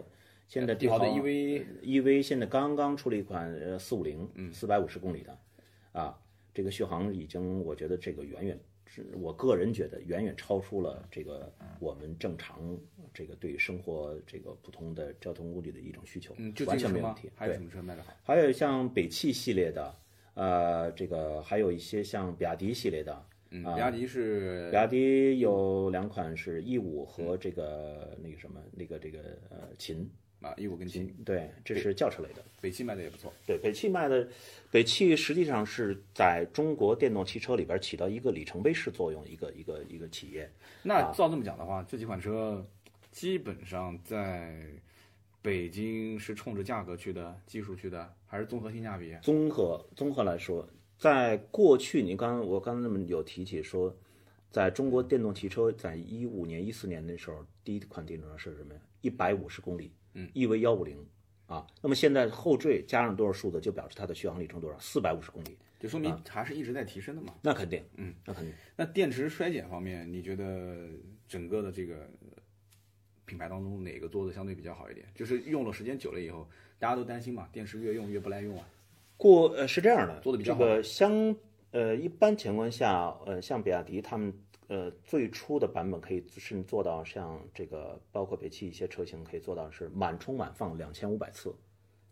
[0.49, 5.39] 现在帝豪的 EV EV 现在刚刚出了一款呃四五零，嗯，四百五十公里的，
[5.93, 6.19] 啊，
[6.53, 12.77] 这个续航已经我觉得这个远远是我个人觉得远远超出了这个我们正常
[13.13, 17.29] 这个对于生活这个普通的交通工具的一种需求，嗯，就完全没问题。
[17.35, 18.13] 还有什，么车卖的好？
[18.23, 19.95] 还有像北汽系列的，
[20.35, 29.19] 呃，这个还有一些像比亚迪系列的，嗯，比亚迪是比亚迪有两款是 E 五和这个那个什么那个这个
[29.49, 30.09] 呃秦，
[30.45, 32.45] 啊，一五更新，对，这是轿车类的。
[32.61, 33.33] 北汽卖的也不错。
[33.47, 34.27] 对，北汽卖的，
[34.69, 40.47] 北汽实际上是在中国电动汽车里边起到一个里程碑式作用一个一个一个企业。
[40.83, 42.63] 那照这么讲的话，这几款车
[43.11, 44.67] 基本上在
[45.41, 49.15] 北京是冲着价格去的，技术去的，还是综合性价比？
[49.23, 50.67] 综合综合来说，
[50.99, 53.95] 在过去你刚我刚才那么有提起说，
[54.51, 58.79] 在中国电动汽车在一五年一四年那时候，第一款电动车是什么呀？
[59.01, 60.97] 一百五十公里，嗯，EV 幺五零
[61.45, 61.65] 啊。
[61.83, 64.79] 那么现在后缀加上多少数字，就表示它的续航里程多少？
[64.79, 65.55] 四百五十公里。
[65.77, 67.35] 就说明还是一直在提升的嘛。
[67.43, 68.51] 那肯定，嗯，那肯定。
[68.75, 70.89] 那电池衰减方面，你觉得
[71.27, 72.09] 整个的这个
[73.25, 75.05] 品牌当中哪个做的相对比较好一点？
[75.13, 76.49] 就是用了时间久了以后，
[76.79, 78.67] 大家都担心嘛，电池越用越不耐用啊。
[79.17, 81.35] 过呃是这样的，做的比较好这个相
[81.71, 84.33] 呃一般情况下，呃像比亚迪他们
[84.67, 91.53] 呃最初的版本可以甚至做到像这个包括北汽一些车型可以做到是满充满放两千五百次，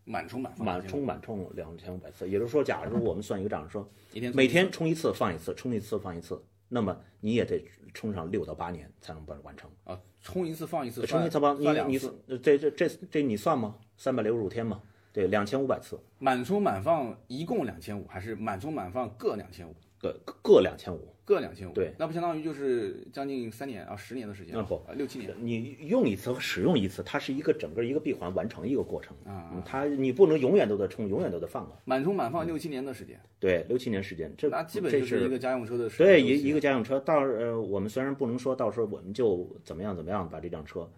[0.05, 3.87] 满充满放满充满充两千五百次，也就是说，假如我们算一个账说，
[4.33, 7.63] 每天充一次放一次，充一次放一次，那么你也得
[7.93, 9.69] 充上六到八年才能把它完成。
[9.85, 11.99] 啊，充一次放一次，充一次放，你你
[12.37, 13.77] 这这这这你算吗？
[13.97, 14.81] 三百六十五天吗？
[15.13, 19.75] 对，两千五百次，满充满放一共两千五，还是满充满放各两千五？
[19.97, 21.12] 各各两千五。
[21.25, 24.57] 各两千五，对，那不相当于就是将近三年啊，十年的时间？
[24.57, 25.33] 啊不啊，六七年。
[25.39, 31.71] 你用一次和使用一次，它是一个整个一个闭环完成一个过程啊嗯它你不能永远都在充，永远都在放啊。
[31.85, 36.99] 满充满放六七年的时间，对，六七年时间，这那基本就是一个家用车的时间对一一个家用车。
[36.99, 40.89] 到呃，我们虽然不能说到时候我们就怎么样怎么样把这辆车，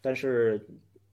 [0.00, 0.66] 但是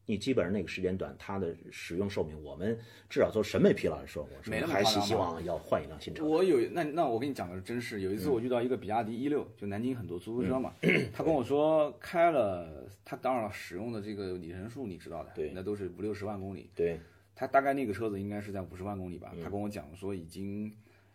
[0.06, 2.78] 你基本上那个时间段，它的使用寿命，我们
[3.10, 6.26] 至少从审美疲劳来说，我没那说还是希望要换一辆新车。
[6.26, 8.34] 我有那那我跟你讲个真事，有一次嗯。
[8.34, 10.74] 我遇到一个比亚迪一六，就南京很多出租车嘛，
[11.14, 17.00] 他跟我说开了，他当然了使用的这个里程数你知道的，对那都是五六十万公里，对，
[17.36, 19.20] 他大概那个车子应该是在五十万公里嗯。
[19.20, 20.72] 吧，他跟我讲说已经，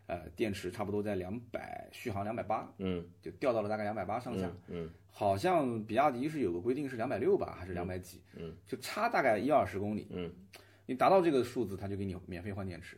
[0.06, 10.30] 呃，电池差不多在两百，续航两百八，嗯就掉到了大概两百八上下，嗯好像比亚迪是有个规定是两百六吧，还是两百几，嗯，就差大概一二十公里，嗯，
[10.86, 12.96] 你达到这个数字，他就给你免费换电池，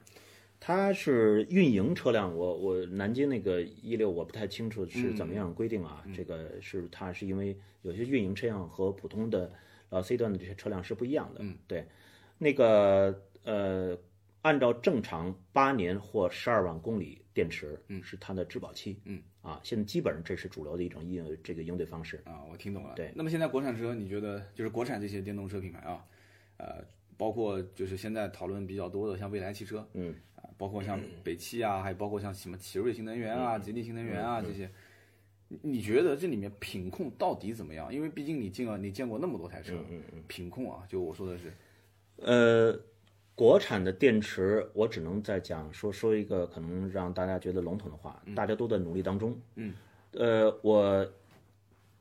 [0.60, 6.04] 它是运营车辆，我我南京那个一六我不太清楚是怎么样规定啊。
[6.12, 9.50] 这个是它是因为有些运营车辆和普通的
[9.90, 11.40] 老 C 段的这些车辆是不一样的。
[11.42, 11.86] 嗯，对，
[12.38, 13.96] 那个呃，
[14.42, 19.00] 按照正常八年或十二万公里电池，嗯，是它的质保期。
[19.04, 22.20] 嗯，啊，现在基本上这是主流的一种应这个应对方式。
[22.24, 22.94] 啊，我听懂了。
[22.94, 26.04] 对，那么现在国产车，你觉得就是国产这些电动车品牌啊，
[26.58, 26.84] 呃，
[27.16, 34.70] 包括就是现在讨论比较多的，像蔚来汽车，嗯，啊，包括像北汽啊，还有包括像什么奇瑞新能源啊、吉利新能源啊这些，
[35.48, 37.92] 你你觉得这里面品控到底怎么样？
[37.92, 41.52] 因为毕竟你进了，你见过那么多台车，嗯嗯，品控啊，就我说的是，
[42.16, 42.78] 呃，
[43.38, 49.40] 国产的电池，我只能再讲说说一个可能让大家觉得笼统的话，大家都在努力当中。
[49.54, 49.72] 嗯，
[50.14, 51.08] 呃，我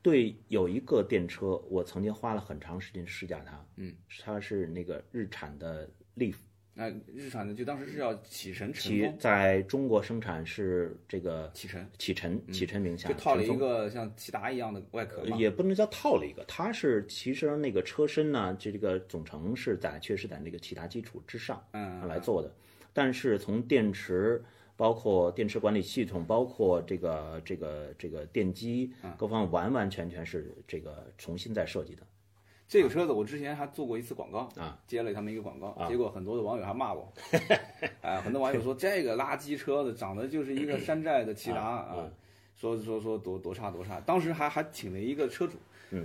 [0.02, 3.64] 对有一个电车，我曾经花了很长时间试驾它。
[3.76, 6.34] 嗯，它是那个日产的 Leaf，
[6.80, 22.54] 那日产的就当时是要启辰晨其，在中国生产是这个启辰启辰，启辰名下就套了一个像骐达一样的外壳嘛，也不能叫套了一个，它是其实那个车身呢，就这个总成是在确实在那个骐达基础之上，嗯来做的。
[22.92, 24.40] 但是从电池，
[24.76, 32.06] 包括电池管理系统，包括这个这个这个电机嗯各方，完完全全是这个重新再设计的。
[32.68, 37.10] 这个车子我之前还做过一次广告啊，接了他们一个广告，结果很多的网友还骂我，
[38.02, 42.10] 哎，很多网友说这个垃圾车子长得就是一个山寨的骐达啊，
[42.54, 45.56] 说说说多多差多差，当时还还请了一个车主，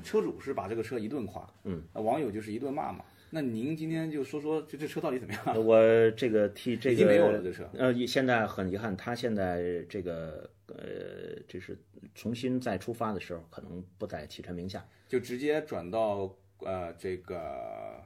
[0.01, 5.65] 车主是把这个车一顿夸，嗯，网友就是一顿骂嘛，那您今天就说说，就这车到底怎么样？
[5.65, 7.69] 我这个替这个已经没有了这车。
[7.73, 11.77] 呃，现在很遗憾，他现在这个呃，就是
[12.15, 16.33] 重新再出发的时候，可能不在启辰名下，就直接转到
[16.65, 18.01] 呃这个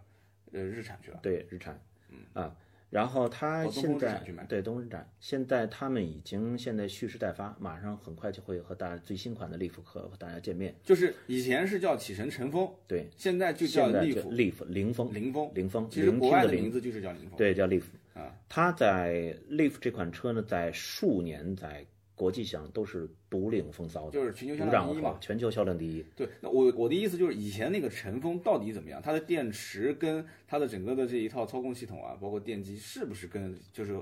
[0.52, 1.20] 呃日产去了。
[1.22, 2.56] 对，日产，嗯啊。
[2.90, 10.74] 然后他现在对东风展，现在他们已经现在蓄势待发，马上很快就会和大家最新款的利福和和大家见面。
[10.86, 18.34] 就是以前是叫启辰晨风，对，现在就叫利福利福凌风凌风凌风，其实国外的名字就是叫凌风，对，叫利福啊。
[18.48, 21.86] 它在利福这款车呢，在数年在。
[22.18, 25.18] 国际上都是独领风骚的，就是全球销量第一嘛。
[25.22, 26.04] 全球销量第一。
[26.16, 29.00] 对，那我我的意思就是，以前那个晨风到底怎么样？
[29.00, 33.96] 它的电池跟它的整个的这一套操控系统啊，包括电机，是不是跟就是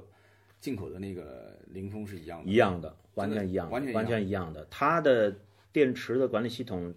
[0.62, 2.49] 进口的那个凌风是一样的？
[2.49, 4.65] 一样的，完全一样，完全完全一样的。
[4.71, 5.36] 它的
[5.75, 6.95] 电池的管理系统。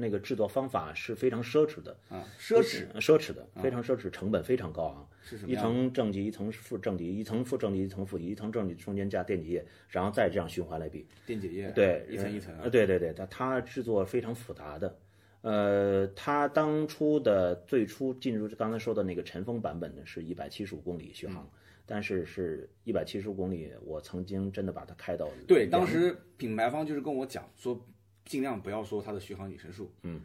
[0.00, 5.08] 那个制作方法是非常奢侈的啊，奢侈奢侈的，非常奢侈，成本非常高昂。
[5.22, 11.06] 是一层正极，一层负正极，一层负正极，一层负极，一层正极中间加电解液，然后再这样循环来比。
[11.24, 12.52] 电解液对，一层一层。
[12.58, 14.98] 啊，对对对，它它制作非常复杂的。
[15.42, 21.48] 呃，它当初的最初进入刚才说的那个尘封版本呢，是一百七十五公里续航，
[21.86, 27.80] 但是是一百七十五公里，我曾经真的把它开到对，当时品牌方就是跟我讲说。
[28.28, 30.20] 尽量不要说它的续航里程数，嗯，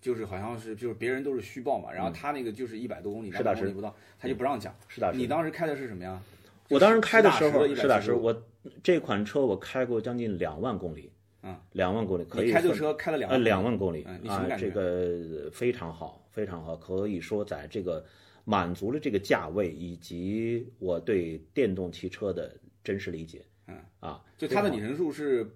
[0.00, 4.72] 就是好像是就是别人都是虚报嘛，然后他那个就是一百多公里，实打实不到，他就不让讲。
[4.86, 5.18] 实打实。
[5.18, 6.22] 你当时开的是什么呀？
[6.68, 8.42] 我当时开的时候，实打实，我
[8.82, 11.10] 这款车我开过将近两万公里，
[11.42, 12.52] 嗯，两万公里可以。
[12.52, 18.04] 开这个车开了两呃两万公里，啊，这个非常好，非常好，可以说在这个
[18.44, 23.76] 满足了这个价位以及我对电动汽车的真实理解，嗯。
[24.00, 25.50] 啊，就它的里程数是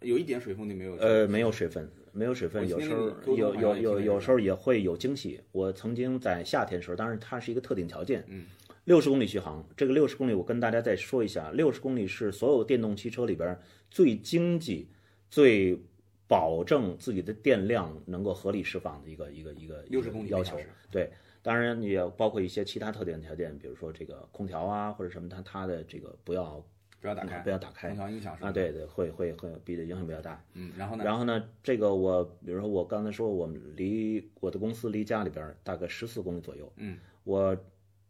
[0.00, 1.90] 有一点水分都没有，呃，没有水分。
[2.12, 5.40] 没有水分，有时候有有有有时候也会有惊喜。
[5.52, 8.46] 我曾经在夏天时候，当然它是一个特定条件，嗯，
[8.82, 9.64] 六十公里续航。
[9.76, 13.56] 这个六十公里，我跟大家再说一下，六十公里是所有电动汽车里边
[13.92, 14.88] 最经济、
[15.28, 15.80] 最
[16.26, 20.58] 保证自己的电量能够合理释放的一个一个一个六十公里要求。
[20.90, 21.08] 对，
[21.42, 26.60] 当然也包括一些其他特定条件，比如说这个空调啊或者什么，它它的这个不要。
[27.00, 30.38] 不要打开，不要打开，空调音响是啊，对对，会会会，比的影响比较大。
[30.52, 31.04] 嗯，然后呢？
[31.04, 31.42] 然后呢？
[31.62, 36.70] 这个我，比如说我刚才说，我们离我的公司离家里边大概十四公里左右。
[36.76, 37.56] 嗯，我，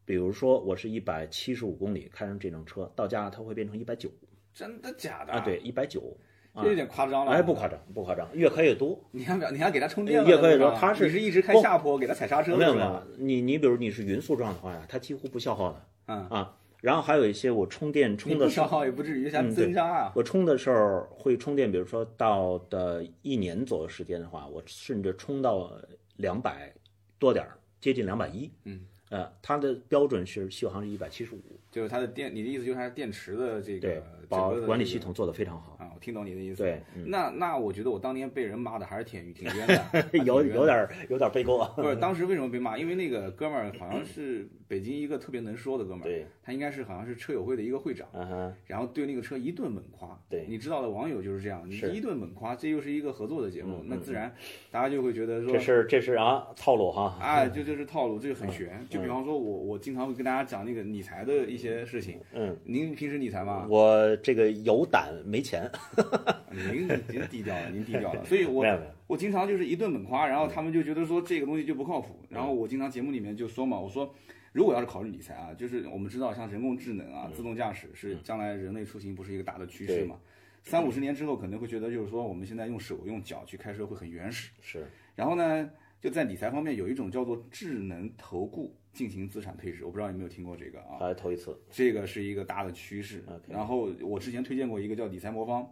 [0.05, 4.11] 比如说我是一百七十五公里开上这辆车，到家它会变成一百九。
[4.53, 5.35] 真的假的？
[5.35, 6.17] 啊，对，一百九，
[6.57, 7.31] 这有点夸张了。
[7.31, 8.99] 哎，不夸张，不夸张，越开越多。
[9.13, 10.25] 你还你还给它充电？
[10.27, 12.57] 越开越多，它是你是一直开下坡给它踩刹车？
[12.57, 15.87] 没有没有，你你比如你是匀速状的话呀，它几乎不消耗的。
[16.07, 16.57] 嗯啊。
[16.81, 20.13] 然后还有一些我充电充的消耗也不至于像增加啊。
[20.15, 25.71] 我充的时候会充电，比如说到的一年左右时间的话，我甚至充到
[26.17, 26.73] 两百
[27.19, 28.51] 多点儿，接近两百一。
[28.65, 31.41] 嗯，呃，它的标准是续航是一百七十五。
[31.71, 35.91] 就是它的电，你的意思就是它电池的这个保管理系统做得非常好啊。
[35.93, 36.63] 我听懂你的意思。
[36.63, 41.73] 对，那那我觉得我当年被人骂的还是挺挺冤的， 有有点有点背锅啊。
[41.77, 42.79] 不是，当时为什么被骂？
[42.79, 50.19] 因为那个哥们儿好像是北京一个特别能说的哥们儿，对，他应该是好像是车友会的一个会长，嗯然后对那个车一顿猛夸。
[50.29, 54.33] 对，你知道的，网友就是这样，你一顿猛夸，这又是一个合作的节目，那自然
[54.71, 57.19] 大家就会觉得说这是这是啊套路哈。
[57.21, 58.87] 哎，就就是套路，这个很悬。
[58.89, 62.21] 就比方说我我经常会跟大家讲那个理财的一些事情。
[62.33, 63.67] 嗯，您平时理财吗？
[63.69, 65.71] 我这个有胆没钱。
[66.51, 68.25] 您您低调了，您低调了。
[68.27, 68.65] 所以我
[69.07, 72.21] 我经常就是一顿猛夸，然后他们就觉得说这个东西就不靠谱。
[72.29, 74.15] 然后我经常节目里面就说嘛，我说
[74.53, 80.17] 如果要是考虑理财啊，就是我们知道像人工智能啊、自动驾驶是将来人类出行不是一个大的趋势嘛。
[80.63, 84.51] 三五十年之后可能会觉得就是说我们现在用手用脚去开车会很原始。
[84.61, 84.87] 是。
[85.15, 88.75] 然后呢，就在理财方面有一种叫做智能投顾。
[88.93, 90.99] 进行资产配置，我不知道有没有听过这个啊？
[90.99, 91.57] 还头一次。
[91.71, 93.23] 这个是一个大的趋势。
[93.49, 95.69] 然后我之前推荐过一个叫理财魔方，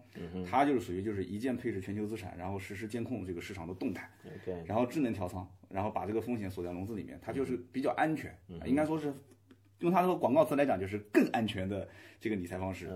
[0.49, 4.09] 它就是属于就是一键配置全球资产，然后实时监控这个市场的动态，
[4.65, 8.33] 然后智能调仓，然后把这个风险锁在笼子里面，它就是比较安全，
[8.65, 9.13] 应该说是
[9.81, 11.89] 用它这个广告词来讲，就是更安全的
[12.21, 12.89] 这个理财方式。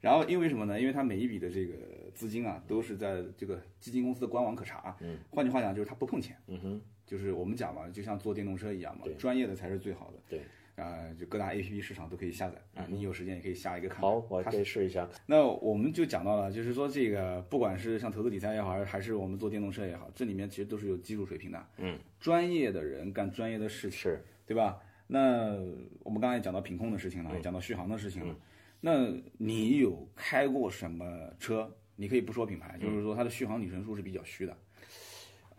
[0.00, 0.80] 然后因为什么呢？
[0.80, 1.74] 因为它每一笔的这个
[2.14, 4.96] 资金啊，都是在这个基金公司的官网可查。
[5.30, 6.36] 换句话讲，就是它不碰钱。
[6.46, 6.80] 嗯哼。
[7.06, 10.18] 就是我们讲嘛，就像坐电动车一样嘛，专业的才是最好的。
[10.28, 10.40] 对，
[10.76, 14.00] 啊，就各大 A P P 市场都可以下载啊，你有时间也可以下一个看。
[14.00, 15.08] 好，我可以试一下。
[15.26, 21.66] 那我们就讲到了，就是说这个不管是像投资理财也好，还是我们做电动车也好，这里面其实都是有技术水平的。
[21.78, 24.80] 嗯，专业的人干专业的事情，是，对吧？
[25.06, 25.54] 那
[26.02, 28.34] 我们刚才讲到品控的事情了，也讲到续航的事情了。
[28.80, 31.70] 那你有开过什么车？
[31.96, 34.56] 你可以不说品牌，就是说它的续航里程数是比较虚的。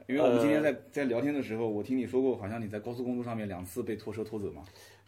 [0.08, 4.64] 因为我们今天在在聊天的时候，我听你说过，好像你在高速公路上面两次被拖车拖走嘛。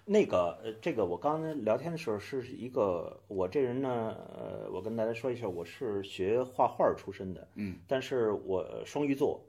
[0.05, 9.39] 那个呃，这个我刚才聊天的时候是一个，我这人呢，呃，我跟大家说一下，我是学画画出身的，嗯，但是我双鱼座，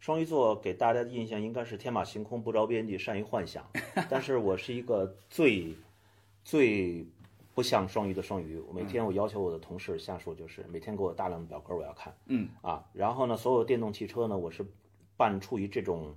[0.00, 3.64] 双鱼座给大家的印象应该是天马行空、不着边际、善于幻想，
[4.08, 5.76] 但是我是一个最
[6.42, 7.06] 最
[7.54, 8.60] 不像双鱼的双鱼。
[8.74, 14.64] 每天我要求我的同事下属就是每天给我大量的表格我要看，嗯啊，然后呢，所有电动汽车呢，我是
[15.16, 16.14] 半处于这种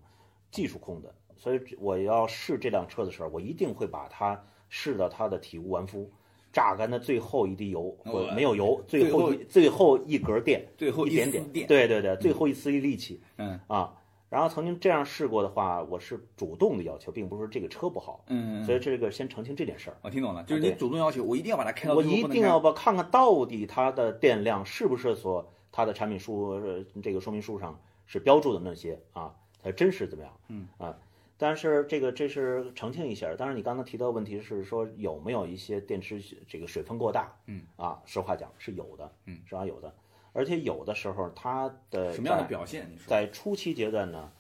[0.51, 1.13] 技术控的。
[1.35, 6.09] 所以我要试这辆车的时候，我一定会把它试到它的体无完肤，
[6.51, 13.59] 榨干的最后一滴油，或没有油，最后最后一格电，最后一点点电，对对对，最后一丝力气，嗯。
[13.67, 13.95] 啊，
[14.29, 19.97] 然后曾经这样试过的话，我是主动的要求，并不是这个车不好，嗯，所以这个先澄清这件事儿。
[20.01, 26.61] 我听懂了，就是你主动要求，我一定要把它开到我一定要把看看到底它的电量是不是所它的产品书
[27.01, 27.79] 这个说明书上
[28.09, 30.39] 是标注的那些啊，它真实怎么样？
[30.47, 30.97] 嗯啊。
[31.37, 37.31] 但是这个这是澄清一下，当然你刚才提到的问题是说有没有一些电池这个水分过大？
[37.45, 39.93] 嗯啊，实话讲是有的，嗯，实话有的，
[40.33, 42.91] 而且有的时候它的什么样的表现？
[43.07, 44.31] 在初期阶段呢，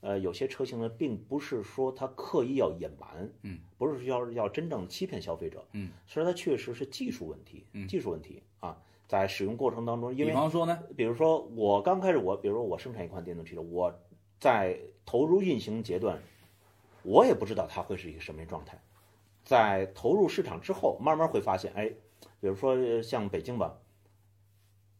[0.00, 8.76] 呃，有些车型呢并不是说它刻意要隐瞒，嗯，不是要要真正欺骗消费者，嗯，所以它确实是技术问题，嗯，技术问题啊，
[9.12, 13.92] 在使用过程当中，因为比方说呢，比如说我刚开始我，比如说我生产一款电动汽车，我
[14.40, 16.18] 在投入运行阶段。
[17.02, 18.80] 我也不知道它会是一个什么状态，
[19.44, 21.92] 在投入市场之后，慢慢会发现，哎，
[22.40, 23.76] 比如说像北京吧，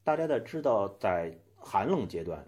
[0.04, 2.44] 大家在知道在寒冷阶段，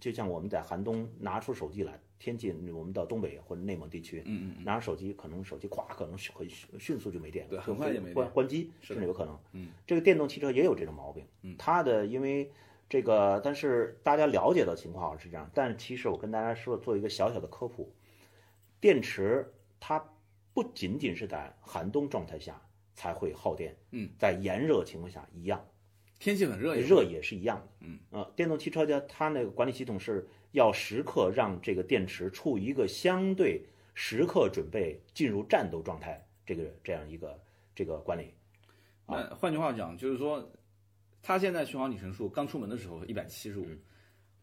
[0.00, 6.46] 就像我们在寒冬拿出手机来，天气我们到东北或者内蒙地区，嗯嗯，拿着手机，可能手机咵，可能很
[6.78, 12.52] 迅速就没电，对，很快就没关关机，甚至有可能，嗯，这个电动汽车也有这种毛病，嗯，它的因为
[12.90, 17.90] 这个，但是大家了解的情况是这样，但其实我跟大家说做一个小小的科普。
[18.80, 20.02] 电池它
[20.52, 22.60] 不仅仅是在寒冬状态下
[22.94, 25.66] 才会耗电，嗯，在炎热情况下一样，
[26.18, 37.40] 天气很热，热也是一样的，嗯，呃，电动汽车的它那个管理系统是要时刻让这个电池处于一个相对时刻准备进入战斗状态，这个这样一个
[37.74, 38.34] 这个管理。
[39.06, 40.50] 那换句话讲，就是说，
[41.22, 43.66] 它现在续航里程数刚出门的时候一百七十五，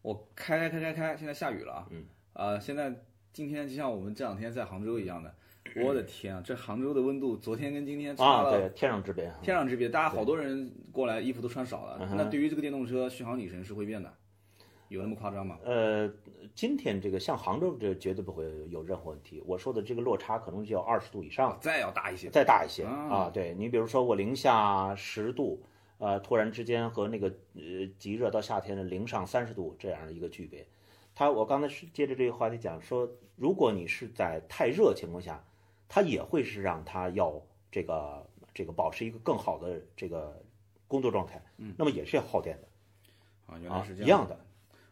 [0.01, 2.93] 我开开开开开，现在下雨了啊，嗯，啊，现在。
[3.33, 5.31] 今天就像我们这两天在杭州一样的，
[5.85, 9.87] 我的天啊，这杭州的温度昨天跟今天差了天壤之别，天壤之别。
[9.87, 12.15] 大家好多人过来，衣服都穿少了。
[12.15, 14.11] 那对于这个电动车续航里程是会变的，
[14.89, 15.57] 有那么夸张吗？
[15.63, 16.09] 呃，
[16.55, 19.43] 今天这个像杭州这绝对不会有任何问题。
[19.45, 23.29] 我说的这个落差可能就要二十度以上，再要大一些，再大一些啊。
[23.33, 25.61] 对你比如说我零下十度，
[25.97, 30.65] 呃，突然之间和那个呃极热到夏天的零上三十度这样的一个区别。
[31.13, 35.43] 他，我刚才是接着这个话题讲说，如果你是在太热情况下，
[35.89, 40.39] 它也会是让它要这个这个保持一个更好的这个
[40.87, 42.67] 工作状态，嗯，那么也是要耗电的，
[43.53, 44.39] 啊，原来是这样，一样的，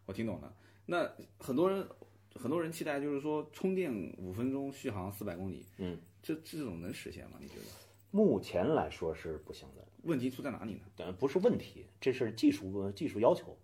[0.05, 0.53] 我听懂了。
[0.85, 1.87] 那很多人
[2.35, 7.37] 很多人期待就是说充电五分钟续航四百公里，嗯，这这种能实现吗？
[7.39, 7.65] 你觉得？
[8.11, 9.85] 目前来说是不行的。
[10.03, 10.81] 问题出在哪里呢？
[10.97, 13.57] 呃，不是问题，这是技术技术要求，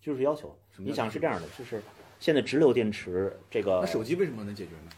[0.00, 0.58] 技术要求。
[0.78, 1.82] 你想是这样的，就是。
[2.18, 4.92] 现在直流电池这个，那手机为什么能解决呢？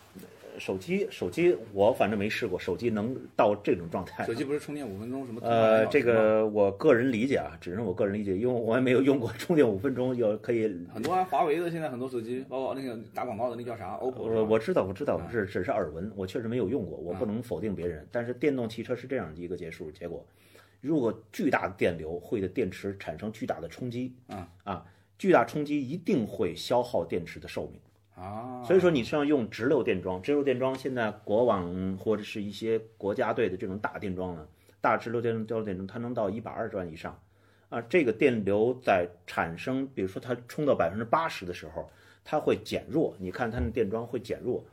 [0.59, 4.25] 手机手机我反正没试过，手机能到这种状态。
[4.25, 5.41] 手机不是充电五分钟什么？
[5.43, 10.65] 呃，这个我个人理解啊，只是我个人理解，因为我也没有用过充电五分钟有可以。
[10.93, 14.23] 很多啊，华为的现在很多手机，包括那个打广告的那叫啥？OPPO。
[14.23, 18.07] 我我知道我知道，是只是耳闻，我确实没有用过，我不能否定别人。
[18.11, 20.25] 但是电动汽车是这样的一个结束结果，
[20.81, 24.87] 如果巨大的电流会对电池产生巨大的冲击，啊啊。
[25.17, 27.81] 巨大冲击一定会消耗电池的寿命
[28.15, 30.23] 啊，所以说你是要用直流电桩。
[30.23, 34.47] 直流电桩现在国网或者是一些国家队的这种大电桩呢，
[34.81, 37.21] 大直流电交流电桩它能到一百二十万以上
[37.69, 37.81] 啊。
[37.83, 41.91] 这个电流在产生，比如说它充到百分之八十的时候，
[42.25, 43.17] 它会减弱。
[43.19, 44.65] 你看它的电桩会减弱，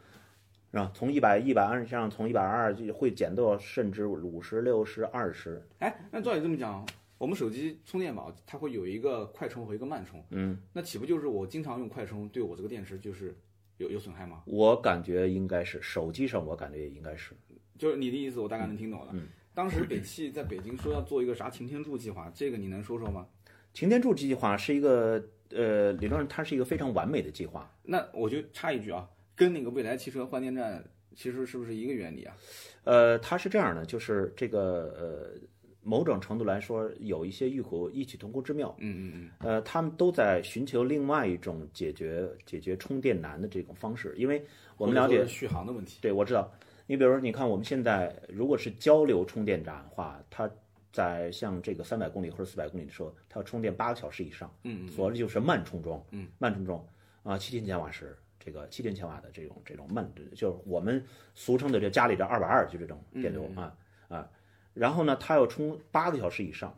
[0.71, 0.91] 是吧？
[0.93, 5.61] 从一百一百二以上，从一百二就会减到甚至五十六十二十。
[5.79, 6.85] 哎，那照你这么讲。
[7.21, 13.37] 我们手机充电宝它会有一个快充和一个慢充，嗯，那岂不就是我经常用快充，对我这个电池就是
[13.77, 14.41] 有有损害吗？
[14.47, 17.35] 我感觉应该是手机上，我感觉也应该是，
[17.77, 19.11] 就是你的意思，我大概能听懂了。
[19.13, 23.27] 嗯，当时北汽在北京说要做一个啥擎天柱计划，这个你能说说吗？
[23.71, 27.71] 擎天柱计划是一个呃，理论上它是一个非常完美的计划。
[27.83, 30.83] 那我就插一句啊，跟那个未来汽车换电站
[31.15, 32.35] 其实是不是一个原理啊？
[32.83, 34.59] 呃，它是这样的，就是这个
[34.97, 35.50] 呃。
[35.83, 38.75] 某种程度来说有一些异口异曲同工之妙。
[38.79, 39.31] 嗯嗯嗯。
[39.39, 44.45] 呃，他们都在寻求另外一种解决解决充电难的这种方式，因为
[44.77, 45.99] 我们了解续航的问题。
[46.01, 46.51] 对，我知道。
[46.87, 50.49] 你比如说，你看我们现在如果是交流充电站的话，它
[50.91, 54.53] 在像这个三百公里或者四百公里的时候，它要充电八个小时以上。
[54.63, 54.87] 嗯嗯。
[54.89, 56.03] 所谓就是慢充桩。
[56.11, 56.27] 嗯。
[56.37, 56.85] 慢充桩
[57.23, 61.01] 啊，七千千瓦时，这个七千千瓦的这种这种慢，就是我们
[61.33, 63.73] 俗称的这家里的二百二就这种电流啊
[64.09, 64.29] 啊。
[64.73, 66.77] 然后呢，它要充八个小时以上，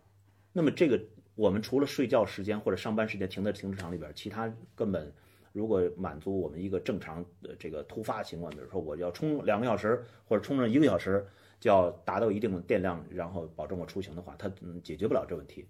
[0.51, 0.99] 那么这个
[1.35, 5.13] 我们除了睡觉时间或者上班时间停在停车场里边，其他根本
[5.51, 11.23] 如果满足我们一个正常的这个突发情况，比如说我要充两个小时或者充上一个小时，
[11.59, 14.51] 就要达到一定的电量，然后保证我出行的话，它
[14.83, 15.67] 解决不了这问题，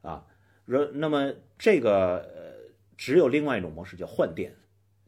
[0.00, 0.24] 啊，
[0.64, 4.54] 如那么这个呃只有另外一种模式叫换电，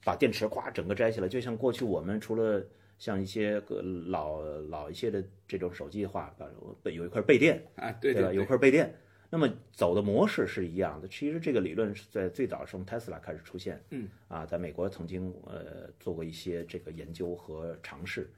[0.04, 2.62] 把电池咵整个摘下来，就像过去我们除了。
[3.00, 6.36] 像一些个老老一些的这种手机的话，
[6.82, 8.30] 备有一块备电啊，对对吧？
[8.30, 8.94] 有块备电，
[9.30, 11.08] 那么走的模式是一样的。
[11.08, 18.30] 其实这个理论是在最早从 Tesla 开始出现，嗯啊，在美国曾经呃做过一些这个研究和尝试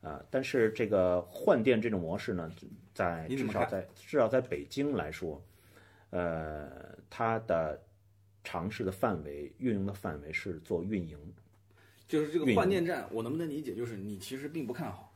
[0.00, 2.50] 啊，但是这个换电这种模式呢，
[2.92, 5.40] 在至少在至少在北京来说，
[6.10, 6.68] 呃，
[7.08, 7.80] 它的
[8.42, 11.16] 尝试的范围、运用的范围是做运营。
[12.08, 13.74] 就是这个换电站，我能不能理解？
[13.74, 15.14] 就是你其实并不看好，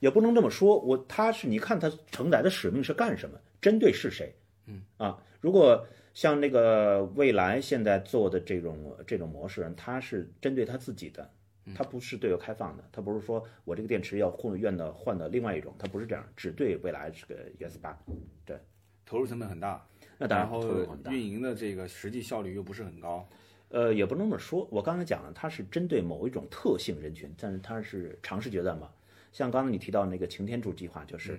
[0.00, 0.78] 也不能这么说。
[0.78, 3.40] 我他是你看他承载的使命是干什么？
[3.60, 4.34] 针对是谁？
[4.66, 11.30] 嗯啊，如果像那个蔚来现在做的这种这种模式，它是针对他自己的，
[11.74, 17.98] 它不是对外开放的，它不是说我这个电池要换愿的换的另外一种，它不是这样，只对未来这个 ES 八，
[18.44, 18.58] 对，
[19.06, 19.86] 投入成本很大，
[20.18, 23.26] 那当然，然后运营的这个实际效率又不是很高。
[23.68, 24.66] 呃，也不能这么说。
[24.70, 28.90] 我刚才讲了，它是针对某一种特性人群，但是它是尝试阶段嘛。
[29.32, 31.38] 像刚才你提到那个擎天柱计划，就是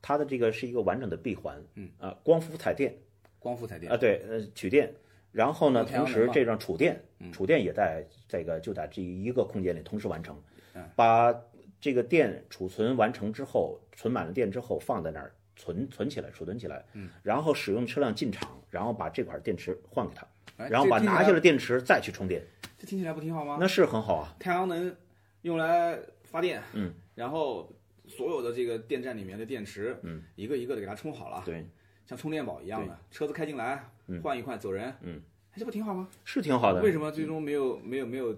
[0.00, 2.96] 它的这个是一个完整的闭环，嗯啊，光伏彩电，
[3.38, 4.94] 光伏彩电啊，对，呃，取电，
[5.32, 7.02] 然后呢，同时这张储电，
[7.32, 10.40] 储电也在这个就在这一个空间里同时完成，
[10.96, 11.34] 把
[11.80, 20.26] 这个电储存完成之后，存满了电之后放在那儿存存起来，储存起来，嗯，然后使用车辆进场，然后把这块电池换给他。
[20.68, 22.42] 然后把拿下了电池再去充电，
[22.76, 23.56] 这听起来不挺好吗？
[23.60, 24.34] 那是很好啊。
[24.40, 24.94] 太阳能
[25.42, 27.72] 用来发电，嗯，然后
[28.08, 31.64] 所有的这个电站里面的电池，嗯，一个一个的给它充好了，对，
[32.06, 33.88] 像充电宝一样的，车子开进来，
[34.22, 35.20] 换一换走人，嗯，
[35.54, 36.08] 这不挺好吗？
[36.24, 36.82] 是挺好的。
[36.82, 38.36] 为什么最终没有没有没有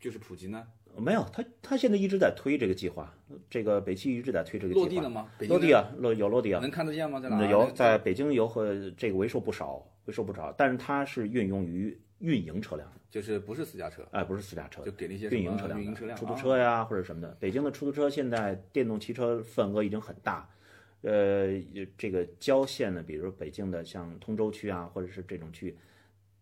[0.00, 0.66] 就是普及呢？
[0.96, 3.12] 没有，他他现在一直在推这个计划，
[3.50, 4.86] 这个北汽一直在推这个计划。
[4.86, 5.28] 落地了吗？
[5.40, 7.18] 落地啊，落有落地啊，能看得见吗？
[7.18, 7.44] 在哪？
[7.50, 11.98] 有，在北京有和这个为数不少，为数不着，但是它是运用于。
[12.20, 17.36] 运营车辆就是不是私家车，哎，不是私家车，就给那些运营车辆、运营车辆、出租车呀或者什么的。
[17.38, 20.48] 北京的出租车现在电动汽车份额已经很大，
[21.02, 21.48] 呃，
[21.98, 25.76] 这个郊县呢，比如北京的像通州区啊，或者是这种区。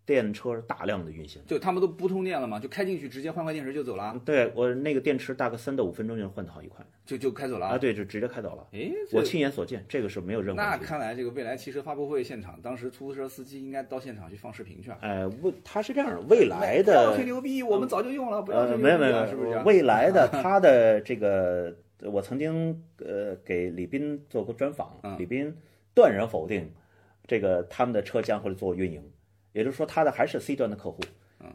[0.04, 2.58] 电车大量的运行，就他们都不通电了嘛？
[2.58, 4.20] 就开进去直接换块电池就走了？
[4.24, 7.78] 对我那个电池大概三到五分钟就能换好一块，就就开走了啊？
[7.78, 8.66] 对，就直接开走了。
[8.72, 10.60] 哎，我亲眼所见，这个是没有任何。
[10.60, 14.90] 那看来这个未来汽车发布会现场，当时出租车司机应该到现场去放视频去。
[15.00, 19.56] 哎，未他是这样，未来的吹牛逼，我们早就用了，不要吹牛逼，没有没有，是不是？
[19.64, 25.56] 未来的他的这个，我曾经呃给李斌做过专访，李斌
[25.94, 26.68] 断然否定
[27.24, 29.00] 这个他们的车将会做运营。
[29.52, 31.00] 也就是说，他的还是 C 端的客户，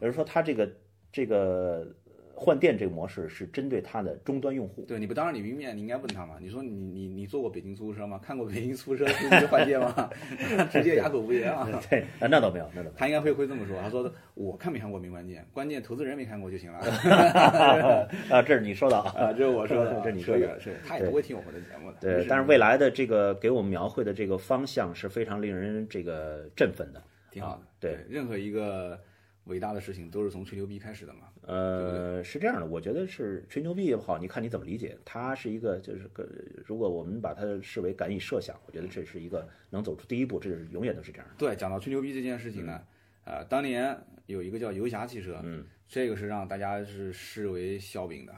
[0.02, 0.70] 就是说，他这个
[1.12, 1.86] 这个
[2.34, 4.82] 换电这个模式是针对他的终端用户。
[4.82, 6.36] 对，你不当着李明面，你应该问他嘛？
[6.40, 8.20] 你说你你你坐过北京出租车吗？
[8.22, 10.08] 看过北京出租车司机换电吗？
[10.70, 11.68] 直接哑口无言啊！
[11.90, 13.76] 对，那倒没有，那倒他应该会会这么说。
[13.82, 16.78] 他说：“我看没看过没关键，关键投资人没看过就行了。
[18.30, 21.96] ”啊，这是你说的啊，这是我说的，这是你说的，是他也不会听我们的节目的。
[22.00, 27.02] 对，但是未来的这个给我们描绘的这个方向是非常令人这个振奋的。
[27.38, 29.00] 挺好的，对，任何一个
[29.44, 31.20] 伟大的事情都是从吹牛逼开始的嘛。
[31.42, 34.98] 呃，是这样的，我觉得是吹牛逼也好，你看你怎么理解。
[35.04, 36.28] 它是一个，就是个，
[36.66, 41.34] 如果我们把它视为敢以设想，我觉得这是一个能走出第一步，这是永远都是这样的。
[41.38, 42.82] 对，讲到吹牛逼这件事情呢，
[43.24, 48.34] 呃，当年有一个叫游侠汽车，嗯，这个是让大家是视为笑柄的。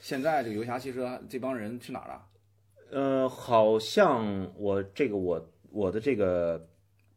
[0.00, 2.26] 现在这个游侠汽车这帮人去哪儿了？
[2.92, 6.66] 呃，好像我这个我我的这个。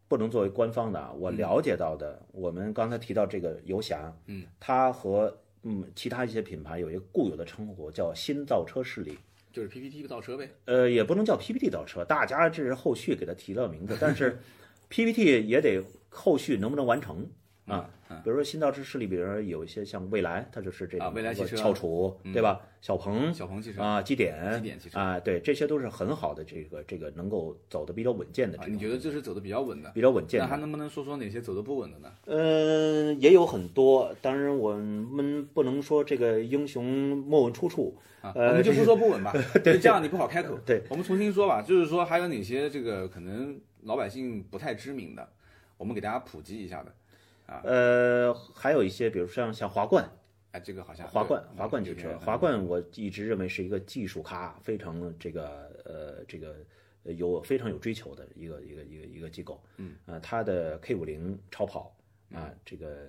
[0.10, 9.18] 不能作为官方的啊，我了解到的，我们刚才提到这个游侠，嗯，它和嗯其他一些品牌有一个固有的称呼，叫新造车势力，
[9.54, 10.50] 就是 PPT 造车呗。
[10.66, 14.40] 呃，也不能叫 PPT 造车，大家这是后续给它提了名字，但是
[14.90, 15.80] PPT 也得
[16.10, 17.24] 后续能不能完成
[17.70, 17.90] 啊，
[18.24, 22.60] 比如说新造车势力，比如说有一些像蔚来，它就是这个蔚来汽车、翘楚，对吧？
[22.82, 28.58] 小鹏、小鹏汽车啊，基点、基点汽车啊，对，这些都是很好的这个这个能够走的比较稳健的。
[28.68, 29.92] 你觉得这是走的比较稳的？
[29.92, 30.40] 比较稳健。
[30.40, 32.12] 那还能不能说说哪些走的不稳的呢？
[32.26, 34.16] 呃，也有很多。
[34.22, 39.34] 当然，我们不能说这个英雄莫问出处啊，我们就不说不稳吧。
[39.64, 40.58] 对，这样你不好开口。
[40.66, 45.30] 对，我们重新说吧，就是说还有哪些这个可能老百姓不太知名的，
[45.78, 46.96] 我们给大家普及一下的。
[47.50, 50.08] 啊，呃，还有一些，比如像像华冠，
[50.52, 56.56] 哎，这个好像华冠，华冠汽车，华冠，我一直认为是一个技术咖，非常这个呃这个
[57.04, 59.60] 有非常有追求的一个一个一个一个机构。
[59.78, 61.92] 嗯，呃，它的 K 五零超跑
[62.34, 63.08] 啊，这个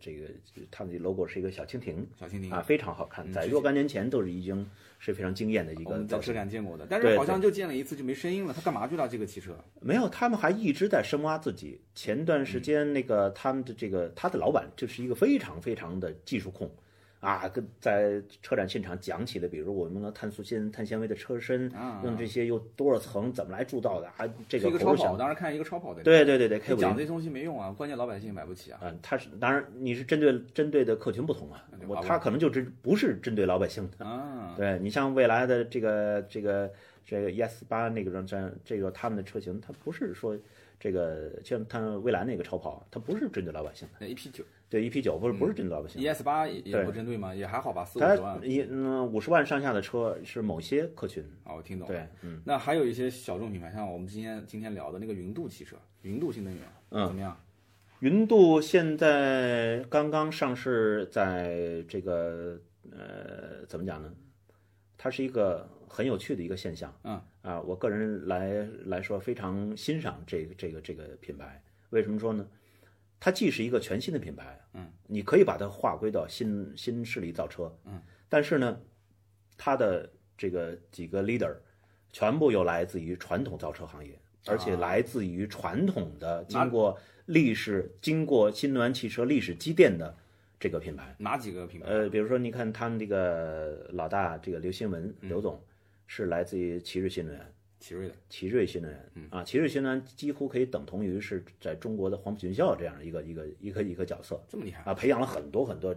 [0.00, 0.28] 这个
[0.70, 4.66] 他们的 logo 是一个小蜻蜓，小蜻蜓啊，非常好看，在若干年前都是已经。
[4.98, 8.52] 是非常惊艳的一个，在车展见过的，但是好像就见了一次就没声音了。
[8.54, 9.06] 他干嘛去了？
[9.06, 11.78] 这个汽车没有，他们还一直在深挖自己。
[11.94, 16.74] 前段时间那个他们的这个他的老板就是一个非常非常的技术控。
[17.26, 21.68] 啊，跟在车展现场讲起的，比如我们的碳素纤碳纤维的车身，
[22.04, 24.24] 用这些有多少层，怎么来铸造的啊？
[24.48, 26.04] 这个超跑，当时看一个超跑的。
[26.04, 28.78] 对对对对，讲这东西没用啊，关键老百姓买不起啊。
[28.80, 34.54] 嗯，他是当然你是针对针对的客群不同啊，我他可能就针不是针对老百姓的啊。
[34.56, 36.70] 对你像未来的这个这个
[37.04, 40.38] 这个 ES 八那个这这个他们的车型，它不是说
[40.78, 43.94] 这个像它蔚来那个超跑，它不是针对老百姓的。
[43.98, 44.44] 那 EP 九。
[44.68, 47.32] 对，E P 九不是不是针对老百姓，E S 八也不针对吗？
[47.32, 48.40] 也还好吧，四五十万。
[48.42, 51.22] 一嗯五十万上下的车是某些客群。
[51.44, 51.94] 哦，我听懂了。
[51.94, 57.40] 对，嗯，那还有一些小众品牌，像我们今天今天聊的那个云度汽车，云度新能源，嗯，怎么样？
[58.00, 62.60] 云度现在刚刚上市，在这个
[62.90, 64.12] 呃怎么讲呢？
[64.98, 66.92] 它是一个很有趣的一个现象。
[67.04, 71.62] 嗯啊，我个人来来说非常欣赏这个这个这个品牌。
[71.90, 72.44] 为什么说呢？
[73.26, 78.80] 它既是一个全新的品牌，嗯，你可以把它划归到新新势力造车，嗯，但是呢，
[79.58, 80.08] 它的
[80.38, 81.52] 这个几个 leader
[82.12, 84.16] 全部又来自于传统造车行业，
[84.46, 90.16] 而且来自于传统的经过历史、经过新能源汽车历史积淀的
[90.60, 91.12] 这个品牌。
[91.18, 91.88] 哪几个品牌？
[91.88, 95.60] 呃，比如说你看他们这个老大，这个刘新文刘总
[96.06, 97.52] 是来自于奇瑞新能源。
[97.78, 104.94] 奇瑞的奇瑞新能源，嗯啊，奇瑞新能源几乎可以等同于是在中国的黄埔军校这样一个一个一个一个角色，这么厉害啊！
[104.94, 105.94] 培养了很多很多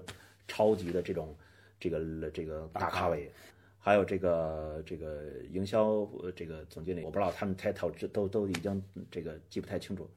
[0.47, 1.35] 超级的这种
[1.79, 3.31] 这个这个大咖位，
[3.79, 10.07] 还有这个这个营销这个总经理，我不知道他们 title 这都都已经这个记不太清楚。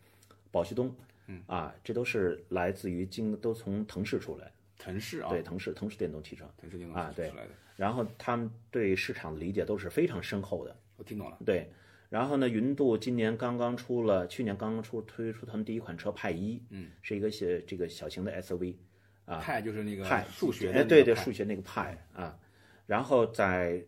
[0.51, 0.95] 宝旭东，
[1.29, 7.51] 嗯啊，这都是来自于京，都从腾势出来，腾势啊，对，腾势腾势电动汽车，腾势电动啊，对，出来的。
[7.77, 10.77] 然后他们对市场的理解都是非常深厚的。
[11.03, 11.37] 我听懂了。
[11.45, 11.69] 对，
[12.09, 18.77] 然后呢，云度今年刚刚出了，去年刚刚出推出他们第一款车派一，嗯，是一个小这个小型的 SUV，
[19.25, 22.39] 啊，派就是那个派数学，哎，对对，数学那个派啊，
[22.87, 23.85] 然后在，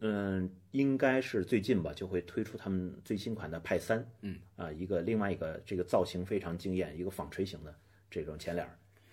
[0.00, 7.74] 嗯，应该是最近吧，就会推出他们最新款的派三，嗯，啊，一个另外一个这个造型非常惊艳，一个纺锤型的
[8.10, 8.66] 这种前脸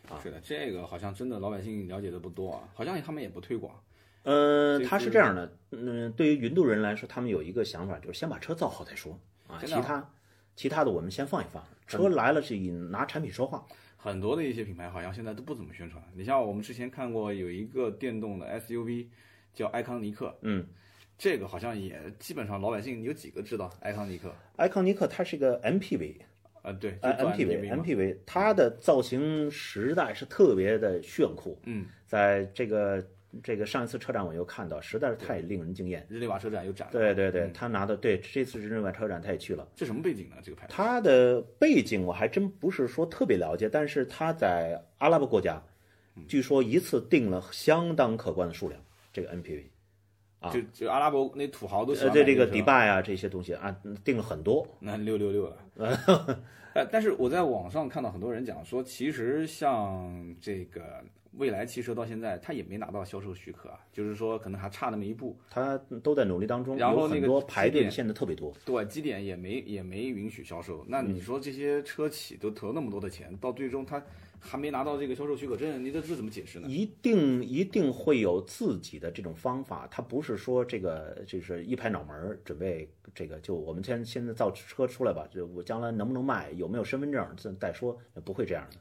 [0.07, 3.83] 啊，是的，这个好像真的老百姓了解的不多啊，好像他们也不推广。
[4.23, 9.17] 呃，他是这样的，嗯，对于云度人来说，他们有一个想法，就是先把车造好再说
[9.47, 10.13] 啊，其他
[10.55, 13.65] 其他的我们先放一放，车来了是以拿产品说话。
[13.95, 16.03] 很多的一些品牌好像现在都不怎么宣传。
[16.13, 19.07] 你像我们之前看过有一个电动的 SUV
[19.53, 20.67] 叫埃康尼克，嗯，
[21.17, 24.33] 这个好像也基本上老百姓有几个知道埃康尼克？
[24.57, 26.17] 埃康尼克它是一个 MPV，
[26.61, 33.01] 啊对，MPV，MPV，它的造型实在是特别的炫酷，嗯，在这个。
[33.43, 36.03] 这个上一次车展我又看到，实在是太令人惊艳。
[36.09, 36.91] 日内瓦车展又展了。
[36.91, 39.67] 对对对，他拿的对这次日内瓦车展他也去了。
[39.75, 40.37] 这什么背景呢？
[40.43, 40.73] 这个牌子？
[40.73, 45.61] 他的背景我还真不是说特别了解，但是他在阿拉伯国家，
[46.27, 48.81] 据说一次订了相当可观的数量。
[49.13, 49.63] 这个 MPV，
[50.39, 54.67] 啊，就就阿拉伯那土豪都喜欢这这个迪拜啊这些东西啊订了很多。
[54.79, 55.57] 那六六六了。
[56.73, 60.81] 呃，但是我在网上看到很多人讲说，其实像这个。
[61.39, 66.75] 蔚来汽车到现在，他也没拿到销售许可啊，就是说可能还差那么一步，他都在努力当中。
[66.77, 70.85] 然后那个排队现在特别多，对，基点也没也没允许销售。
[70.87, 74.03] 那你说这些车企都投那么多的钱，到最终他
[74.39, 76.67] 还没拿到这个销售许可证，你这这怎么解释呢？
[76.67, 88.77] 一定一定会有自己的这种方法，他不是说这个就是一拍脑门准备这个就我们先现在造车出来吧，就我将来能不能卖，有没有身份证再再说，不会这样的。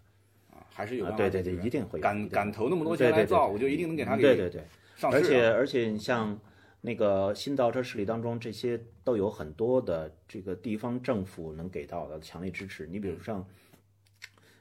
[0.79, 4.63] 还是有对对对，一定会敢敢投那么多钱来造，我就一定能给他给对对对，
[5.11, 6.39] 而且而且你像
[6.83, 12.87] 那个新造车势力当中，这些都有很多的这个地方政府能给到的强力支持。
[12.87, 13.45] 你比如像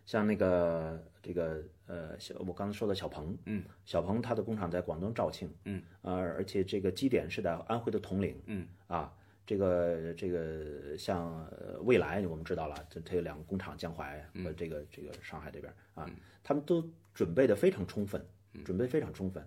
[0.07, 9.13] 像那个这个呃，小我刚才说的小鹏，嗯，小鹏它的工厂在广东肇庆，嗯，呃，而且这个基点是在安徽的铜陵，嗯，啊，
[9.47, 11.49] 这个这个像
[11.83, 16.07] 未来我们知道了，这它有两个工厂，江淮和这个这个上海这边啊，
[16.43, 18.23] 他们都准备的非常充分，
[18.65, 19.43] 准备非常充分。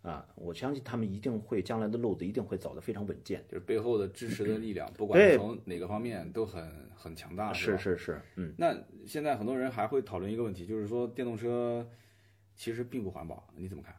[0.00, 8.52] 啊，我相信他们一定会将来的路子一定会走得非常稳健，就是背后的支持的力量， 不管从哪个方面都很很强大，是是是，嗯。
[8.58, 8.76] 那
[9.06, 11.88] 现在很多人还会讨论一个问题，就是说电动车
[12.56, 13.94] 其实并不环保，你怎么看？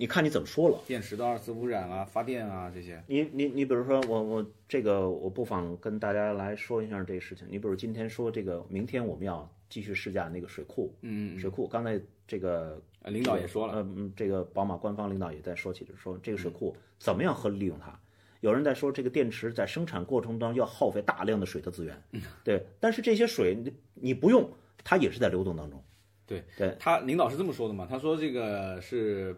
[0.00, 0.78] 你看你怎么说了？
[0.86, 3.02] 电池的二次污染啊，发电啊这些。
[3.08, 7.44] 你你你比如说我我这个我不妨跟大家来说一下这个事情。
[7.50, 12.80] 你比如今天说这个，明天我们要继续试驾那个水库，嗯，水库刚才这个。
[13.06, 17.98] 领导也说了，嗯，这个宝马官方领导也在说起，就是说这个水库怎么样合理利用它。
[18.40, 22.02] 有人在说这个电池在生产过程当中要耗费大量的水的资源，
[22.44, 24.48] 对，但是这些水你你不用，
[24.84, 25.82] 它也是在流动当中。
[26.26, 27.86] 对对，他领导是这么说的嘛？
[27.88, 29.34] 他说这个是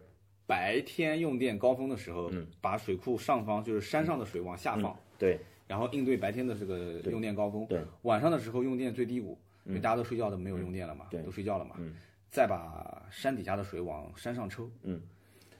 [0.50, 2.28] 白天用电高峰的时候，
[2.60, 5.38] 把水库上方就是山上的水往下放，对，
[5.68, 7.64] 然后应对白天的这个用电高峰。
[7.68, 11.76] 对，晚上的时候用电最低谷，因为大家都睡觉都没有用电了嘛，对，都睡觉了嘛。
[11.78, 11.94] 嗯。
[12.32, 14.68] 再把山底下的水往山上抽。
[14.82, 15.00] 嗯，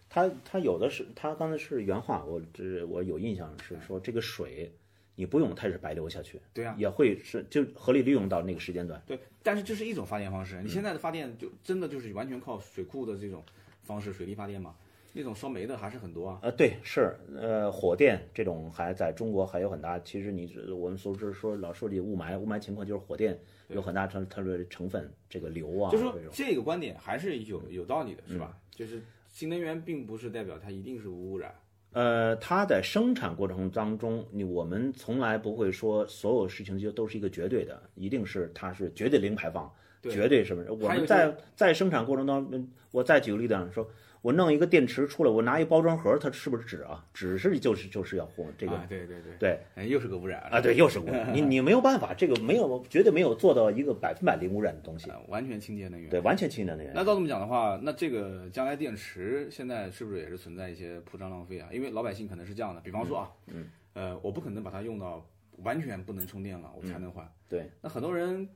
[0.09, 4.73] 他他有的是，他刚才是原话，我这我有印象是说这个水
[5.15, 6.41] 你不用它是白流下去。
[6.53, 9.01] 对啊，也会是就合理利用到那个时间段。
[9.07, 10.61] 对，但是这是一种发电方式。
[10.63, 13.45] 你现在的发电就真的就是完全靠水库的这种
[13.91, 14.75] 方式水力发电嘛？
[15.13, 16.39] 那种烧煤的还是很多啊。
[16.43, 19.99] 呃，对，是呃火电这种还在中国还有很大。
[19.99, 23.39] 其实你我们所知说老说这雾霾雾霾情况就是火电。
[23.73, 28.59] 有很大成它的成分，这个硫啊，就是说这个观点还是有有道理的，是吧？
[28.73, 31.55] 就是新能源并不是代表它一定是无污染。
[31.93, 39.73] 呃，它在生产过程当中，你我们从来不会说所有事情就都是一个绝对的，一定是它是绝对零排放，
[40.03, 40.71] 绝对是不是？
[40.71, 43.89] 我们在在生产过程当中，我再举个例子说。
[44.23, 47.03] 我弄一个电池出来，我拿一包装盒，它是不是纸啊？
[47.15, 50.61] 纸是就是就是要混这个，对对对对，哎，又是个污染啊！
[50.61, 51.33] 对，又是污染。
[51.33, 56.11] 你你没有办法，这个没有绝对没有做到一个百分百零污染的东西，完全清洁能源。
[56.11, 56.93] 对，完全清洁能源。
[56.95, 61.71] 那照这么讲的话，那这个将来电池现在是不是也是存在一些铺张浪费啊？
[61.73, 65.27] 因为老百姓可能是这样的，比方说啊，嗯，呃，我不可能把它用到
[65.63, 67.27] 完全不能充电了，我才能换。
[67.49, 68.47] 对，那很多人，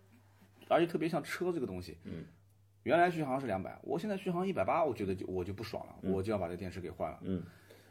[0.68, 2.24] 而且特别像车这个东西，嗯。
[2.84, 7.18] 原来续航是两百，我现在续航一百八，我觉得就我就不爽了，我就要把这电池给换了。
[7.22, 7.42] 嗯，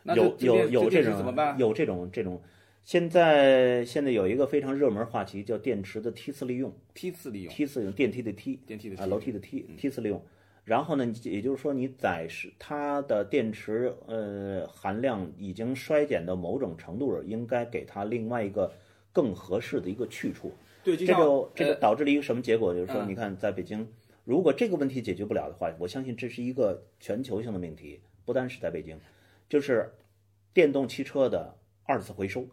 [0.03, 1.57] 有有有这种怎么办？
[1.57, 2.39] 有这种这种，
[2.83, 6.71] 现在现在有一个非常热门话题叫电池的梯次利用。
[6.93, 7.51] 梯次利用。
[7.51, 8.59] 梯次用电梯的梯。
[8.67, 9.65] 电梯的啊，楼梯的梯。
[9.75, 10.23] 梯次利用。
[10.63, 18.71] 然后呢，也就是说你载是它的电池呃含量已经衰减到某种程度了，应该给它另外一个
[19.11, 20.53] 更合适的一个去处。
[20.83, 22.73] 对，这就这个导致了一个什么结果？
[22.73, 23.87] 就是说，你看在北京。
[24.25, 28.97] 如果这个问题解决不了的话，我相信这是一个全球性的命题，不单是在北京，
[29.49, 29.91] 就是
[30.53, 31.53] 电动汽车的
[31.83, 32.47] 二次回收，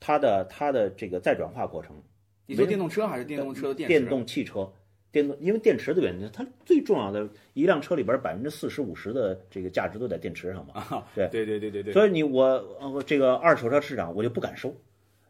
[0.00, 2.02] 它的它的这个再转化过程。
[2.46, 3.86] 你说电动车还是电动车的电？
[3.86, 4.72] 电动汽车，
[5.12, 11.04] 电动，因为电池的原因，它最重要的一辆车里边百分之四十五十的这个价值都在电池上嘛。
[11.14, 11.92] 对对对对对对。
[11.92, 12.44] 所以你我
[12.80, 14.74] 呃这个二手车市场我就不敢收，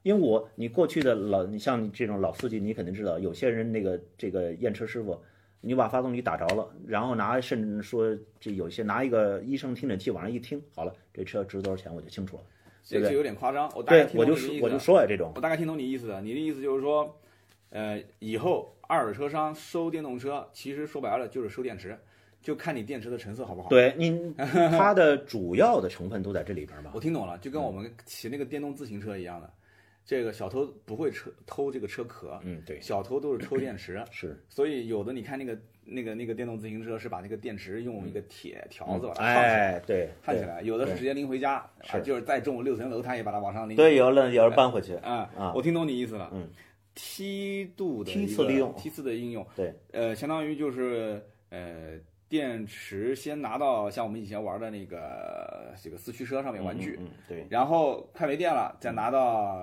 [0.04, 5.20] 因为我你过去的老你像你这种老司机，你肯定知道，有些人那个这个验车师傅。
[5.66, 12.42] 你把发动机打着了，然后拿甚至说这有些拿一个医生听诊器往上一听，好了，这车值多少钱我就清楚了，
[12.84, 13.66] 这个有点夸张。
[13.74, 14.62] 我大概听懂你的意思。
[14.62, 16.20] 我就说呀，这种我大概听懂你意思了。
[16.20, 17.18] 你的意思就是说，
[17.70, 21.98] 呃，以后二手车商收电动车，其实说白了就是收电池，
[22.42, 23.70] 就看你电池的成色好不好。
[23.70, 26.90] 对，你它的主要的成分都在这里边吧？
[26.94, 29.50] 我听懂了，就跟我们骑那个电动自行车一样的。
[30.04, 46.48] 这个小偷不会车偷这个车壳，嗯，对，小偷都是偷电池，是，所以有的你看那个那个那个电动自行车是把那个电池用一个铁条子把它焊起来，对，焊起来，有的是直接拎回家，是，就是再重六层楼他也把它往上拎，对，有了有人搬回去，啊啊，我听懂你意思了，嗯，
[46.94, 51.98] 梯度的梯次利用，梯次的应用，对，呃，相当于就是呃。
[52.28, 56.98] 电池先拿到像我们以前玩的那个这个四驱车上面玩具，
[57.28, 59.60] 对，然后快没电了，再拿到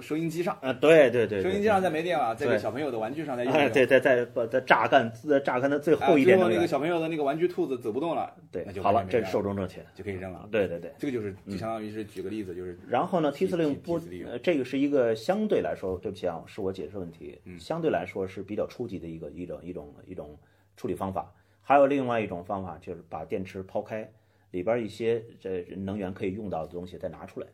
[0.00, 12.78] 收音机上，啊，对对对，收音机上再没电了，再给小朋友的玩具上再用，对，再再把再榨干，再榨干的最后一点，最后那个小朋友的那个玩具兔子走不动了，对，那就好了，这是寿终正寝，就可以扔了，对对对，这个就是就相当于是举个例子，就是。
[12.88, 14.00] 然后呢，T 四零不，
[14.42, 20.38] 这个是一个相对来说，对不起啊，是我解释问题，相对来说是比较初级的一个一种一种一种
[20.76, 21.30] 处理方法。
[21.68, 24.08] 还有另外一种方法，就是把电池抛开，
[24.52, 27.48] 里边一些这能源可以用到的东西再拿出来，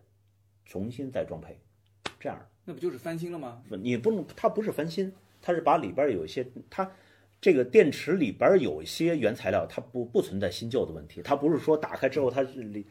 [0.67, 1.59] 重新再装配，
[2.21, 3.63] 这样那不就是翻新了吗？
[3.71, 5.11] 你不能，它不是翻新，
[5.41, 6.93] 它是把里边有一些它
[7.41, 12.85] 这个电池里边有一些原材料，它不不存在新旧的问题，它不是说打开之后它是里。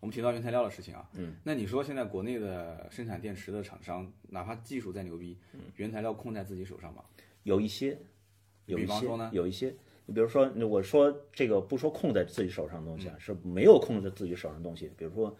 [0.00, 5.38] 我们提到原材料的事情啊，嗯，那你说现在国内的生产电池的厂商，哪怕技术再牛逼，
[5.76, 7.04] 原材料控在自己手上吗？
[7.44, 7.96] 有一些，
[8.66, 9.72] 有一些，有一些。
[10.06, 14.90] 你比如说，我说这个不说控在自己手上的东西啊，是没有控制自己手上的东西。
[14.96, 15.34] 比如说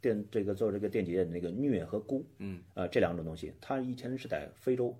[0.00, 4.94] 电这个做这个电解液的那个镍和钴，嗯，呃这两种东西，它以前是在非洲，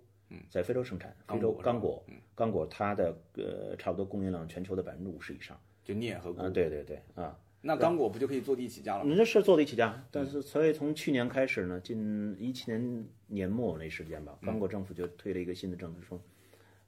[0.49, 2.03] 在非洲生产，非洲刚果，
[2.35, 7.39] 刚果它的呃差不多供应量全球的百分之五十以上，就镍和钴，啊对对对啊。
[7.63, 9.05] 那刚果不就可以坐地起价了？
[9.05, 9.15] 吗？
[9.19, 16.23] 那是坐地起价，但是所以从去年开始呢，近一七年年末那时间吧，刚果政府就推了一个新的政策，说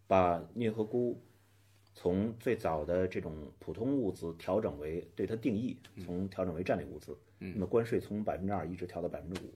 [0.07, 1.15] 把镍和钴
[1.95, 7.17] 从最早的这种普通物资调整为对它定义，从调整为战略物资。
[7.39, 9.53] 那么关税从百分之二一直调到百分之五，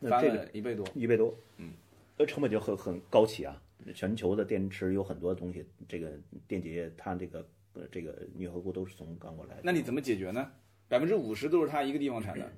[0.00, 1.34] 那这个一倍多，一倍多。
[1.56, 1.72] 嗯，
[2.16, 3.60] 那成本就很很高起啊。
[3.94, 6.10] 全球的电池有很多东西，这个
[6.46, 7.46] 电解液它这个。
[7.92, 10.50] 这个镍合钴都是从刚果来的，那你怎么解决呢？
[10.88, 12.50] 百分之五十都是它一个地方产的，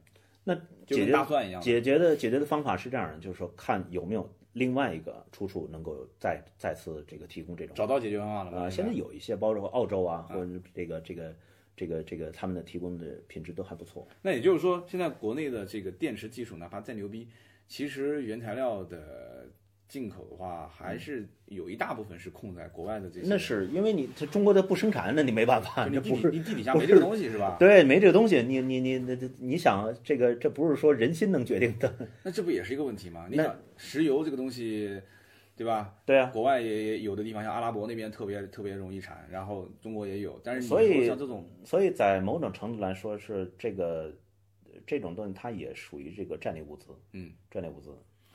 [0.44, 0.54] 那
[0.86, 1.60] 就跟大蒜一样。
[1.60, 7.74] 解决的解决的方法是这样的，就是说看有没有另外一个出处能够再再次这个提供这种。
[7.74, 8.59] 找到解决方案了吗？
[8.62, 11.36] 啊，现在有一些，包括澳洲啊，或者这个这个
[11.76, 14.07] 这个这个他们的提供的品质都还不错。
[14.22, 17.28] 那也就是说，现在国内的这个电池技术哪怕再牛逼，
[17.68, 19.48] 其实原材料的。
[19.91, 23.26] 进口的话，还是有一大部分是控在国外的这些。
[23.26, 27.57] 那是因为你这中国的不生产，那你没办法，你不是你地底下没这个东西是吧？
[27.59, 31.93] 对，没这个东西，你你你那你想这个，这不是说人心能决定的。
[32.22, 33.26] 那这不也是一个问题吗？
[33.28, 35.03] 你想石油这个东西，
[35.57, 35.93] 对吧？
[36.07, 44.14] 对啊，国外也有的地方，像阿拉伯那边特别特别容易产，然后中国也有，但是所以像这种，所以在某种程度来说是这个
[44.86, 47.91] 这种东西，它也属于这个战略物资，嗯，战略物资。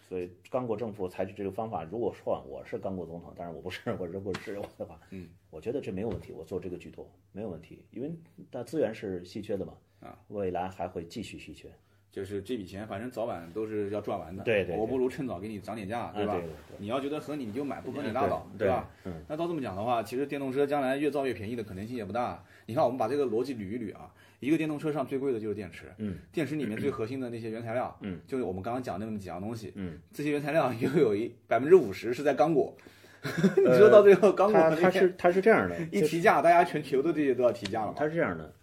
[0.08, 8.12] 所以，刚果政府采取这个方法，如果说我是刚果总统，但是我不是， 我如果是我的话，嗯，我觉得这没有问题，我做这个举动没有问题，因为
[8.52, 11.70] 它资源是稀缺的嘛，啊，未来还会继续稀缺，
[12.12, 16.40] 就是这笔钱反正早晚都是要赚完的，对对，我不如趁早给你涨点价，对吧？
[16.78, 18.90] 你要觉得合理你就买，不合理拉倒，对吧？
[19.06, 22.44] 嗯，那照这么讲的话，其实电动车将来越造越便宜的可能性也不大。
[22.68, 24.14] 你看，我们把这个逻辑捋一捋啊。
[24.46, 32.76] 一个电动车上最贵的就是电池，嗯，电池里面最核心的那些原材料，嗯，就是我们刚刚讲那么几样东西，嗯，这些原材料又有一百分之五十是在刚果，
[33.58, 37.94] 你说到最后刚果它是它是这样的，一提价，大家全球的这些都要提价了。
[37.98, 38.54] 它是这样的，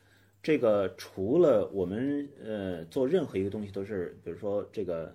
[0.40, 5.12] 这个除了我们呃做任何一个东西都是，比如说这个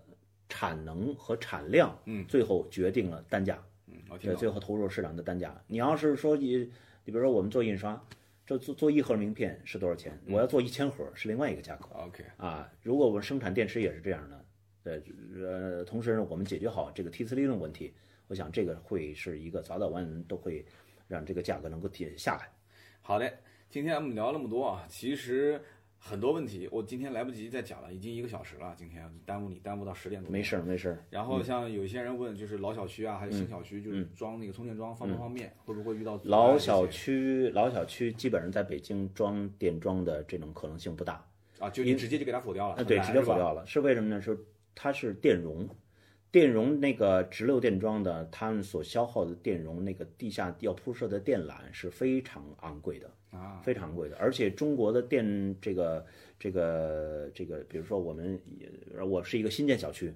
[0.49, 3.57] 产能和产量，嗯，最后决定了单价，
[3.87, 5.55] 嗯，对，最后投入市场的单价。
[5.67, 6.57] 你要是说你，
[7.05, 8.01] 你比如说我们做印刷。
[8.47, 10.17] 这做做一盒名片是多少钱？
[10.29, 11.89] 我要做一千盒是另外一个价格。
[11.95, 14.45] OK 啊，如果我们生产电池也是这样的，
[14.83, 17.93] 呃呃，同时呢，我们解决好这个梯次利用问题，
[18.27, 20.65] 我想这个会是一个早早晚晚都会
[21.09, 22.49] 让这个价格能够跌下来。
[23.01, 23.37] 好嘞，
[23.69, 25.61] 今天我们聊那么多啊，其实。
[26.07, 28.73] 很多问题，我今天来不及再讲了，已经一个小时了。
[28.77, 30.31] 今天耽误你，耽误到十点多。
[30.31, 31.03] 没事儿，没事儿。
[31.09, 36.17] 然后像有些人问，就是老小区啊，还有新小区，就是装那个充电桩方不方便，会不会遇到？
[36.23, 41.21] 老小区，老小区基本上在北京装电桩的这种可能性不大
[41.59, 42.75] 啊，就你直接就给它否掉了。
[42.75, 43.65] 啊，对，直接否掉了。
[43.65, 44.21] 是为什么呢？
[44.21, 44.39] 是
[44.73, 45.67] 它是电容，
[46.31, 53.09] 电容那个直流电桩的，他们所消耗的电容那个地下要铺设的电缆是非常昂贵的。
[53.29, 56.05] 啊，非常贵的，而且中国的电这个
[56.39, 58.39] 这个这个，比如说我们，
[59.05, 60.13] 我是一个新建小区，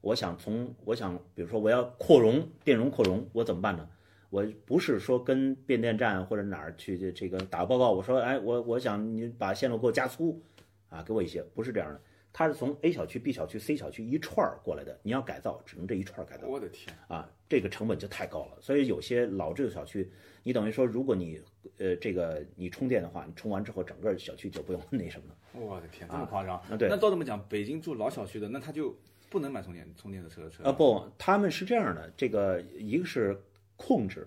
[0.00, 3.86] 我想从我想，比如说我要扩容电容扩容，我怎么办呢？
[4.30, 10.40] 我不是说跟变电站或者哪儿去这个打个报告，我说哎，我我想你把线路给我加粗，
[10.88, 12.00] 啊，给我一些，不是这样的。
[12.38, 16.46] 它是从 A 小区、B 小区、C 小区一串儿过来的，你要改造，只能这一串儿改造。
[16.46, 18.58] 我的天啊，这个成本就太高了。
[18.60, 20.08] 所以有些老这个小区，
[20.44, 21.42] 你等于说，如果你
[21.78, 25.60] 呃这个你充电的话，你充完之后，整个小区就不用 那什么了。
[25.60, 26.58] 我的天，这么夸张？
[26.58, 26.88] 啊，对。
[26.88, 28.96] 那照这么讲，北京住老小区的，那他就
[29.28, 30.62] 不能买充电充电的车车？
[30.62, 33.36] 啊不，他们是这样的，这个一个是
[33.74, 34.24] 控制，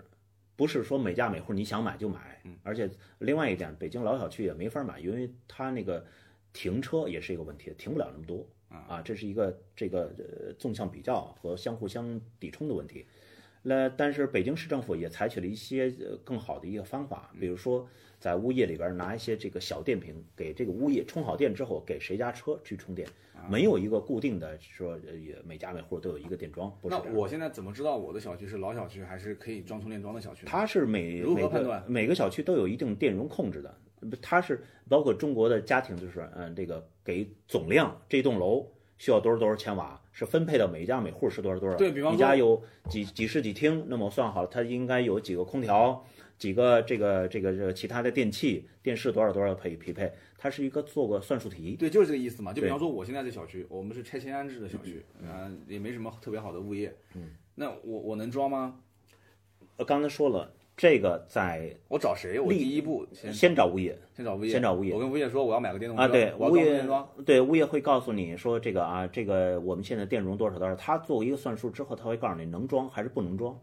[0.54, 2.38] 不是说每家每户你想买就买。
[2.44, 2.58] 嗯。
[2.62, 2.90] 而且
[3.20, 6.04] 另外一点，北京老小区也没法买，因为它那个。
[6.52, 13.06] 停车也是一个问题，停不了那么多啊，这是一个这个呃纵向比较和相互相抵冲的问题。
[13.62, 17.88] 那但是北京市政府也采取了一些呃更好的一个方法，比如说
[18.22, 23.08] 在物业里边拿一些这个小电瓶，给这个物业充好电之后，给谁家车去充电，
[23.50, 26.72] 没有一个固定的说也每家每户都有一个电桩。
[26.84, 30.46] 那我现在怎么知道我的小区是老小区还是可以装充电桩的小区？
[30.46, 31.82] 它是每如何判断？
[31.88, 33.76] 每个小区都有一定电容控制的。
[34.20, 38.64] 它是包括中国的家庭，就是嗯，这个给总量这栋楼
[38.98, 41.74] 需要多少多少千瓦，是分配到每一家每户是多少多少。
[41.74, 46.04] 对比方你家有几几室几厅，那么我算好了，它应该有几个空调，
[46.38, 51.76] 几个这个这个这个其他的电器、电视多少多少配匹配，它是一个做个算术题。
[51.76, 52.52] 对，就是这个意思嘛。
[52.52, 56.94] 就比方说我现在这小区，我们是拆迁安置的小区，啊，也没什么特别好的物业。
[57.14, 57.30] 嗯。
[57.54, 58.80] 那我我能装吗？
[59.76, 60.52] 我刚才说了。
[60.74, 62.40] 这个在我找谁？
[62.40, 64.94] 我第一步先先找物业，先找物业，先找物业。
[64.94, 66.82] 我跟物业说我要买个电动车啊，对，物业
[67.26, 73.56] 对物业会告诉你说这个啊，这个我们现在电容多少多少，他做一个算术之后，他会告诉你能装还是不能装。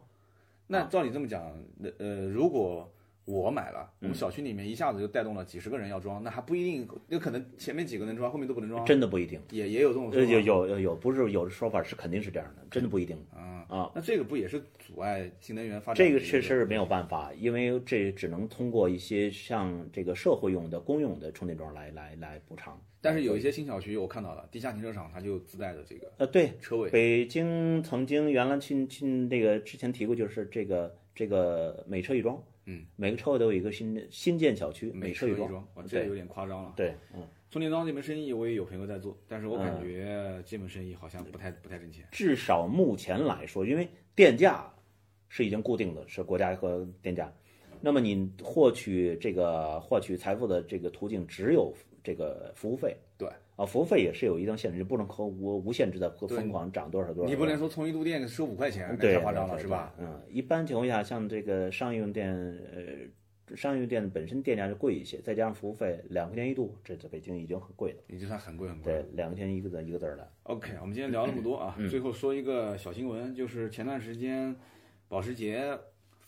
[0.72, 2.90] 那照你这么讲，那呃，如果。
[3.26, 8.84] 我买了，我们小区里面一下子就带动了几十个人要装，那还不一定，有可能前面几个能装，后面都不能装。
[8.86, 10.32] 真的不一定，也也有这种说法。
[10.32, 13.92] 有有有有，不是有的说法是肯定是这样的，真的不一定啊啊。
[13.94, 16.04] 那这个不也是阻碍新能源发展？
[16.04, 22.82] 这个确实是没有办法，因为这只能通过一些像这个社会用的公用的充电桩来来来补偿。
[23.02, 26.90] 但是有一些新小区我看到了，地下停车场它就自带的这个呃对车位。
[26.90, 32.42] 北京曾经原来去去那个之前提过，就是这个这个每车一装。
[32.72, 36.74] 嗯，每个车位都有一个新新建小区，每车一装，这有点夸张了。
[36.78, 42.06] 对，嗯，充电桩这门生意我也有朋友在做，但是我感觉这门生意好像不太不太挣钱。
[42.12, 44.72] 至少目前来说，因为电价
[45.30, 47.34] 是已经固定的，是国家和电价，
[47.82, 52.96] 那么你获取这个获取财富的这个途径只有这个服务费。
[53.60, 53.64] 对。
[53.64, 57.30] 啊，服务费也是有一定限制，不能和无无限制的疯狂涨多少多少。
[57.30, 59.94] 你不能说充一度电收五块钱，太夸张了，是吧？
[60.00, 62.34] 嗯，一般情况下，像这个商业用电，
[62.74, 67.98] 呃，商业用电本身电价就贵一些，再加上服务费两块钱一度，这在北京已经很贵了。
[68.08, 68.94] 已经算很贵很贵。
[68.94, 70.32] 对，两块钱一个字一个字的。
[70.44, 74.56] OK，我们今天聊那么多啊，最后说一个小新闻，就是前段时间
[75.10, 75.78] 保时捷。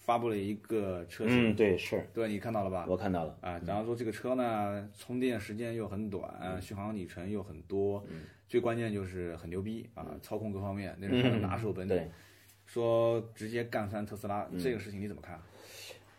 [0.01, 2.85] 发布了一个车型，嗯，对，是对，你看到了吧？
[2.89, 3.61] 我看到了啊。
[3.65, 8.03] 然后说这个车呢，充电时间又很短，续航里程又很多，
[8.49, 12.09] 最关键就是很牛逼啊，操控各方面那是他的拿手本领。
[12.65, 15.39] 说直接干翻特斯拉这个事情你怎么看？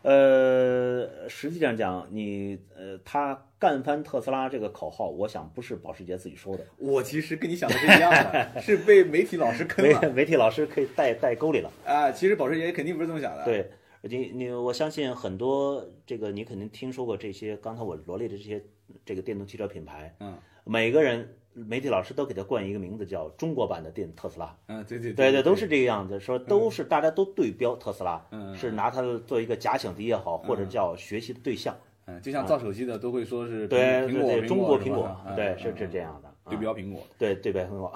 [0.03, 3.33] 呃，实际上讲，你呃，他
[3.63, 6.65] 干翻特斯拉这个口号，我想不是保时捷自己说的。
[6.77, 10.01] 我其实跟你想的是一样的，是被媒体老师坑了。
[10.11, 12.11] 媒体老师可以带带沟里了啊！
[12.11, 13.45] 其实保时捷肯定不是这么想的。
[13.45, 18.61] 对，你你我相信很多这个你肯定听说过这些，刚才我罗列的这些
[19.05, 21.37] 这个电动汽车品牌，嗯，每个人。
[21.55, 24.57] 媒体老师都给他冠一个名字，叫中国版的电特斯拉。
[24.65, 31.75] 嗯，对对对对，都是这个样子，说都是大家都对标特斯拉，嗯，是拿它做一个假想敌也好，或者叫学习的对象。
[31.75, 31.81] 嗯，
[32.21, 37.93] 就像造手机的都会说是对苹果，中国苹果，对，是是这样的，对标苹果，对对标苹果。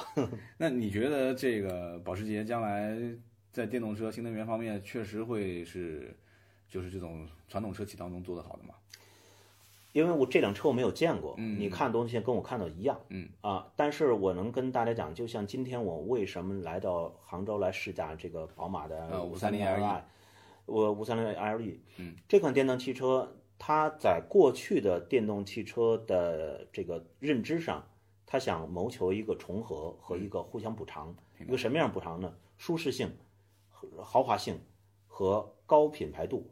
[0.57, 2.97] 那你觉得这个保时捷将来
[3.51, 6.15] 在电动车、新能源方面确实会是
[6.69, 8.75] 就是这种传统车企当中做得好的吗？
[9.93, 13.27] 因为我这辆车我没有见过，你看东西跟我看到一样，嗯。
[13.41, 20.01] 啊，但是我能跟大家讲，就像今天我为什么来到杭州来试驾这个宝马的五三零 Li，
[20.67, 27.83] 我五三零 LE，嗯，这款电动汽车，它在过去的电动汽车的这个认知上，
[28.25, 32.33] 他想谋求一个重合和一个互相补偿，一个什么样补偿呢？
[32.57, 33.11] 舒适性、
[34.01, 34.59] 豪华性
[35.07, 36.49] 和高品牌度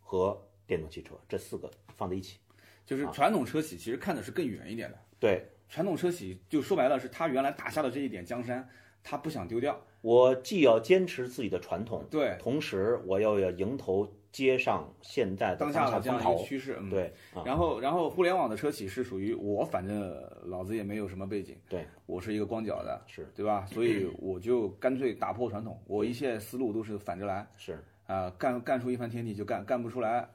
[0.00, 2.38] 和电动汽车这四个放在一起。
[2.84, 8.68] 就是传统车企其实看的是更远一点的，对，传统车企就说白了是他原来打下的这一点江山，
[9.02, 9.80] 他不想丢掉。
[10.00, 17.12] 我既要坚持自己的传统，对，同时我又要迎头接上现在的当下的这样一个趋势，对。
[17.44, 20.12] 然后，然后互联网的车企是属于我，反正
[20.46, 23.64] 老子也没有什么背景，对我是一个光脚的，是对吧？
[23.70, 30.28] 所以我就干脆打破传统，我一切思路都是反着来，是啊，干干出一番天地就干，干不出来。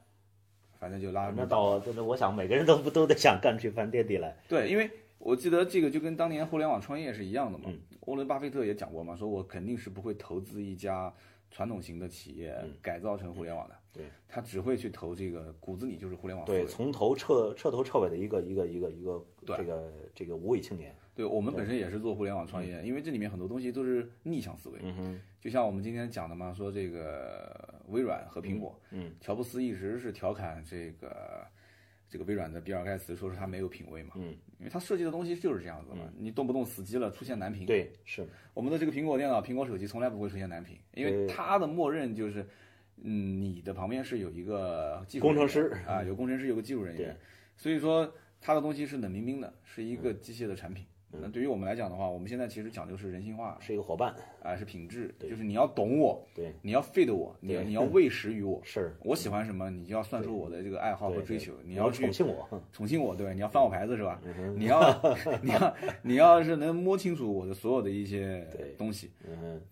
[0.79, 4.37] 反正就拉那倒，真的，我想每个人都不都得想干出一番天地来。
[4.47, 4.87] 对，因为
[5.17, 7.67] 我记得这个就跟当年互联网创业是一样的嘛。
[8.01, 11.11] 沃伦巴菲特也讲过嘛，说我肯定是不会投资一家
[11.49, 13.75] 传统型的企业改造成互联网的。
[13.97, 16.45] 对，他只会去投这个骨子里就是互联网。
[16.45, 20.95] 对，从头彻彻头彻尾的一个一个一个一个这个这个无畏青年。
[21.15, 24.79] 对我们本身也是做互联网创业，因为这里面很多东西都是逆向思维。
[24.83, 24.95] 嗯。
[24.95, 31.43] 哼，就像我们今天讲的嘛，说这个微软和苹果，嗯，乔布斯一直是调侃这个
[32.07, 34.29] 这个微软的比尔盖茨，说是他没有品味嘛，嗯，
[34.59, 38.23] 因为他设计的东西就是这样子嘛，你动不动死机了，出现难屏，对，是。
[38.53, 42.47] 我们的这个苹果电脑、苹果手机从来不会出现难屏，因为它的默认就是，
[43.03, 45.71] 嗯，你的旁边是有一个技术工程师。
[45.87, 47.15] 啊，有工程师，有个技术人员，
[47.55, 50.85] 所以说他的东西是冷冰冰的，是一个机械的产品。
[51.09, 54.13] 那对于我们来讲的话，我们现在其实讲究是人性化，是一个伙伴，
[54.47, 64.21] 啊，是品质，就是你要懂我，对，你要 feed 我，你要你要喂食于我， 是我喜欢什么，你就要算出我的这个爱好和追求，你要去宠幸我，宠幸我，对，你要翻我牌子是吧？
[64.55, 65.01] 你要
[65.41, 69.11] 你要 你要是能摸清楚我的所有的一些东西，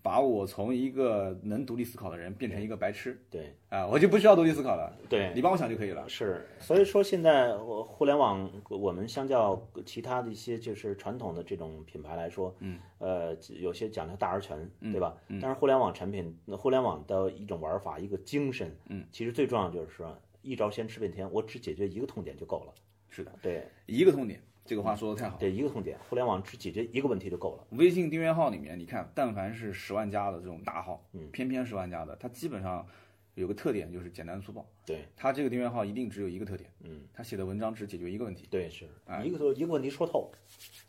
[0.02, 6.06] 把我从一个能独立思考的人变成一个白痴，对，啊，我就不需要独立思考了，对，你帮我想就可以了。
[6.06, 15.16] 是，所以说现在我互联网，我们相较其他的一些就是传统的这种品牌来说，嗯，呃，有些讲究大而全，对吧？
[15.28, 22.74] 嗯，但是互联网产品，互联网的一种玩法，一个精神，嗯，其实最重要就是说，一招先吃遍天，我只解决一个痛点就够了。
[23.08, 25.36] 是的，对，一个痛点，这个话说的太好。
[25.38, 27.66] 对，一个痛点，互联网只解决一个问题就够了。
[27.70, 32.86] 微信订阅号里面，你看，但凡是十万加的这种大号，嗯，偏偏十万加的，它基本上
[33.34, 34.66] 有个特点就是简单粗暴。
[34.84, 38.46] 对，它这个订阅号一定只有一个特点，嗯，它写的文章只解决一个问题。
[38.50, 38.86] 对，是
[39.24, 40.30] 一个一个问题说透，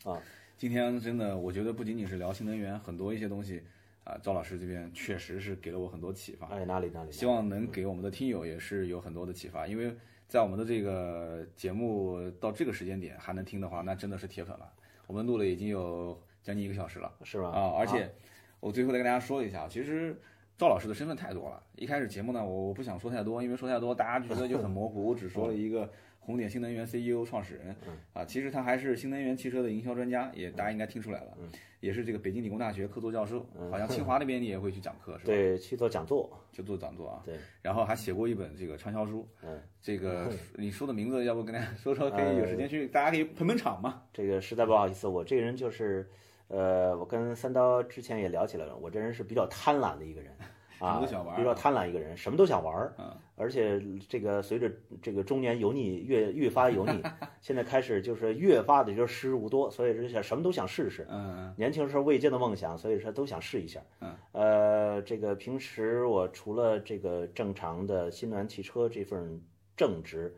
[0.04, 0.22] 啊。
[0.58, 3.62] 今天真的，我觉得不仅仅是聊新能源，很多一些东西
[4.04, 6.48] 啊，赵老师这边确实是给了我很多启发。
[6.48, 7.12] 哎，哪里哪里？
[7.12, 9.96] 希望能给我们的听友也是有很多的启发，因为
[10.28, 14.68] 在我们的这个节目到这个时间点还能听的话，那真的是铁粉了。
[15.06, 17.50] 我们录了已经有将近一个小时了，是吧？
[17.50, 18.12] 啊，而且
[18.60, 20.20] 我最后再跟大家说一下，其实
[20.58, 21.62] 赵老师的身份太多了。
[21.76, 25.88] 一开始节目呢，我我不想说太多，因为说太多大家觉得就很模糊，我只说了一个。
[26.28, 27.74] 红点新能源 CEO 创始人，
[28.12, 31.38] 啊，其实他还是新能源汽车的营销专家，也大家应该听出来了，
[31.80, 35.24] 也是这个北京理工大学客座教授，好像清华那边你也会去讲课是吧？
[35.28, 37.22] 对，去做讲座，去做讲座啊。
[37.24, 44.04] 对，然后还写过一本这个畅销书，嗯， 这个你书的名字要不跟大家 说说，可以有时间去，大家可以捧捧场嘛。
[44.12, 46.06] 这个实在不好意思，我这个人就是，
[46.50, 50.36] 呃，我跟三刀之前也聊起来了，我这人是比较贪婪的一个人。
[50.80, 51.00] 啊，
[51.36, 52.94] 比较贪婪一个人，什么都想玩儿，
[53.40, 53.80] 而且
[54.10, 54.70] 这个随着
[55.00, 57.02] 这个中年油腻越越发油腻，
[57.40, 61.06] 现在开始就是越发的就是时日无多，所以说想什么都想试试。
[61.10, 63.80] 嗯，年轻时候未见的梦想，所以说都想试一下。
[64.02, 69.40] 嗯，呃，这个平时我除了这个正常的新能源汽车这份
[69.76, 70.36] 正职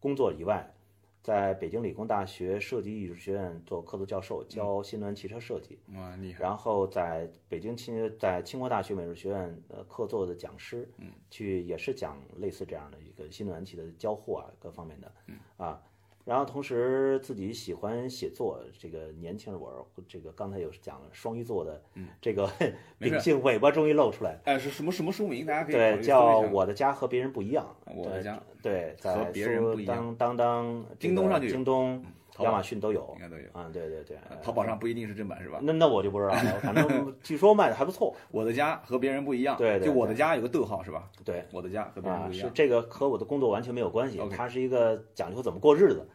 [0.00, 0.68] 工作以外。
[1.28, 5.78] 在北京理工大学设计艺术学院做客座教授，教新能源汽车设计。
[5.94, 6.42] 哇，厉害！
[6.42, 15.82] 然后在北京清在清华大学美术学院呃客座的讲师，嗯，去也是讲类似这样的一个新能源汽车的交互啊各方面的，嗯啊。
[16.28, 22.46] 然后同时自己喜欢写作，这个年轻人我这个刚才有讲了双鱼座的，嗯，这个
[22.98, 24.38] 秉性尾巴终于露出来。
[24.44, 25.46] 哎，是什么什么书名？
[25.46, 27.66] 大家可以对，叫我的家和别人不一样。
[27.86, 29.96] 我的家对，在别人不一样。
[30.18, 32.04] 当当当，京东上就有，京东、
[32.40, 33.70] 亚马逊都有，应该都有啊。
[33.72, 35.60] 对对对，淘宝上不一定是正版是吧？
[35.62, 38.14] 那那我就不知道了，反正 据说卖的还不错。
[38.30, 41.10] 我的家和别人不一样，对，就我的家有个逗号是吧？
[41.24, 42.46] 对，我的家和别人不一样。
[42.46, 46.06] 是这个和我的工作完全没有关系，它是一个讲究怎么过日子。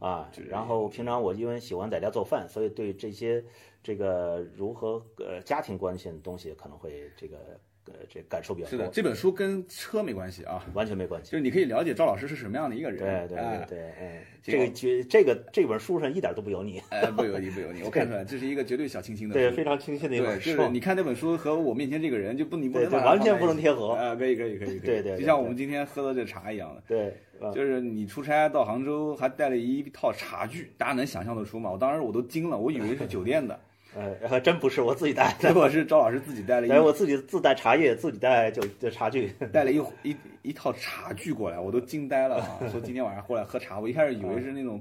[0.00, 3.44] 啊，然后平常我因为喜欢在家做饭，所以对这些
[3.82, 7.38] 这个如何呃家庭关系的东西可能会这个
[7.86, 8.70] 呃这感受比较多。
[8.70, 11.30] 是的，这本书跟车没关系啊，完全没关系。
[11.30, 12.98] 就是你可以了解赵老师是什么样的一个人。
[12.98, 16.80] 对对对对，哎，这个绝这个这本书上一点都不油腻。
[16.90, 19.34] 哎，不油腻不油腻，我看出来这是一个绝对小清新的。
[19.34, 20.50] 对，非常清新的一本书。
[20.50, 23.92] 就是你看这本书和我面前这个人就不你不能完全不能贴合。
[23.92, 24.78] 啊，可以可以可以可以。
[24.80, 26.82] 对对，就像我们今天喝的这茶一样的。
[26.86, 27.14] 对。
[27.54, 31.70] 就是你出差到杭州，还带了一套茶具，大家能想象得出吗？
[31.70, 33.58] 我当时我都惊了，我以为是酒店的，
[33.96, 42.58] 呃，还真不是，我自己带， 结果是赵老师自己带了，一，我自己自带茶叶，自己带酒的茶具， 带了一一一套茶具过来，我都惊呆了啊！
[42.70, 44.80] 说今天晚上过来喝茶，我一开始以为是那种。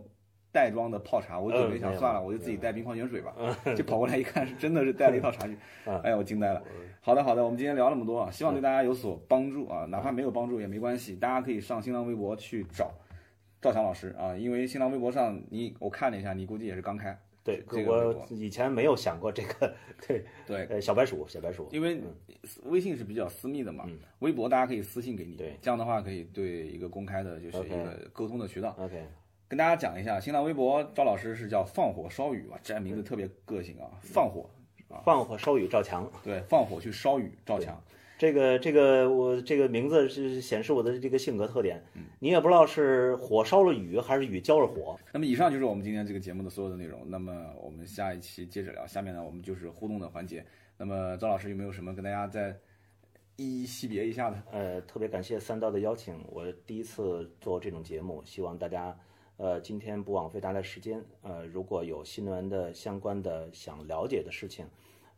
[0.52, 3.36] 袋装的泡茶，我准备想算了，我就自己带冰矿泉水吧。
[3.78, 5.56] 就跑过来一看，是真的是带了一套茶具。
[6.02, 6.64] 哎呀，我惊呆了。
[7.02, 12.92] 好的，好的，我们今天聊那么多啊，希望对大家有所帮助啊，哪怕没有帮助也没关系，大家可以上新浪微博去找
[13.62, 17.16] 赵强老师啊，因为新浪微博上你我看了一下，你估计也是刚开。
[17.44, 19.74] 对，这个我以前没有想过这个。
[20.08, 21.68] 对 对，呃，小白鼠，小白鼠。
[21.72, 22.02] 因为
[22.64, 23.86] 微信是比较私密的嘛，
[24.20, 28.76] 微博大家可以私信给你，对，这样的话可以对一个公开的，就是一个沟通的渠道。
[28.80, 29.04] OK。
[29.48, 34.48] 跟大家讲一下，新浪微博赵老师是叫放火烧雨吧，这名字特别个性啊，放火
[34.88, 37.82] 啊，放火烧雨赵强，对，放火去烧雨赵强，
[38.20, 41.82] 这个这个我这个名字是显示我的这个性格特点，
[42.20, 45.00] 你也不知道是火烧了雨还是雨浇了火。
[45.14, 50.46] 那么以上就是我们今天这个节目的所有的内容，那么我们下一期接着聊，下面呢我们就是互动的环节，
[50.78, 52.54] 那么赵老师有没有什么跟大家再
[53.38, 54.44] 一一惜别一下的？
[54.52, 58.94] 呃，特别感谢三刀的邀请，我第一次做这种节目，希望大家。
[59.38, 61.02] 呃，今天不枉费大家时间。
[61.22, 64.66] 呃，如果有新闻的相关的想了解的事情，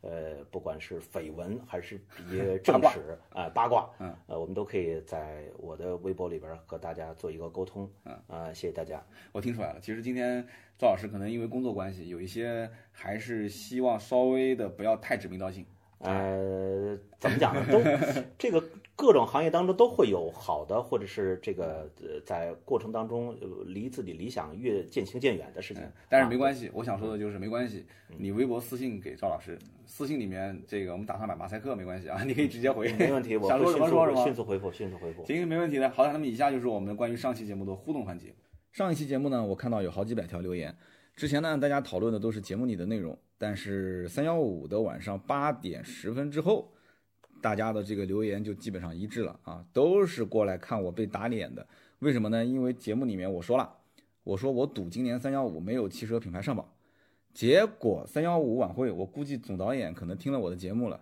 [0.02, 9.04] 呃，不管是绯闻还是一些正史啊八卦，嗯，呃，我们都可以在我的微博里边和大家做一个沟通，嗯啊，谢谢大家。
[9.32, 10.46] 我听出来了，其实今天
[10.78, 15.66] 赵老师可能因为工作关系，有一些还是希望稍微的不要太指名道姓。
[16.00, 17.64] 呃，怎么讲呢？
[17.72, 17.80] 都
[18.40, 18.64] 这个
[19.02, 23.36] 各种行业当中都会有好的，或者是这个呃，在过程当中
[23.66, 25.82] 离自己理想越渐行渐远的事情。
[26.08, 27.84] 但是没关系，我想说的就是没关系。
[28.16, 33.36] 你微博私信给赵老师，私信里面这个我们打算买马赛克，没关系啊，你可以直接回，没问题。
[33.42, 35.26] 我想说什么说什么，迅速回复，迅速回复。
[35.26, 35.90] 行，没问题的。
[35.90, 38.36] 好的，那么以下就是我们关于上期节目的互动环节。
[38.72, 40.76] 上一期节目呢，我看到有好几百条留言。
[41.16, 43.18] 之前呢，大家讨论的都是节目里的内容。
[43.40, 46.72] 但是三幺五的晚上八点十分之后，
[47.42, 51.66] 大家的这个留言就基本上一致了啊，都是过来看我被打脸的。
[52.00, 52.46] 为什么呢？
[52.46, 53.70] 因为节目里面我说了，
[54.24, 56.66] 我说我赌今年三幺五没有汽车品牌上榜。
[57.34, 61.02] 结果三幺五晚会，我估计总导演可能听了我的节目了，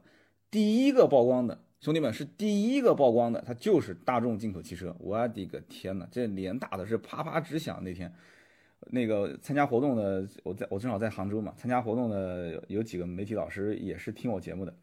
[0.51, 4.95] 第一个曝光的兄弟们是第一个曝光的，他就是大众进口汽车。
[4.99, 8.13] 我的个天哪，这脸打的是啪啪直响那天。
[8.91, 14.73] 那个参加活动的，我在我正好在杭州嘛，参加活动的有几个媒体老师也是听我节目的，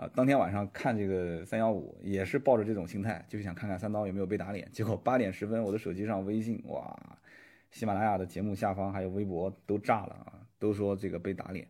[0.00, 4.66] 啊，当天晚上看这个三幺五也是抱着这种心态，就是想看看三刀有没有被打脸。
[4.72, 7.18] 结果八点十分，我的手机上微信哇，
[7.70, 11.68] 喜马拉雅的节目下方还有微博都炸了啊，都说这个被打脸。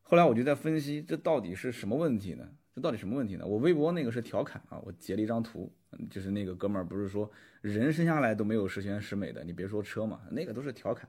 [0.00, 2.48] 后来我就在分析，这到底是什么问题呢？
[2.74, 3.46] 这到底什么问题呢？
[3.46, 5.72] 我微博那个是调侃啊，我截了一张图。
[6.10, 11.08] 就是那个哥们儿不是说人生下来都没有十全十美的，你别说车嘛，那个都是调侃。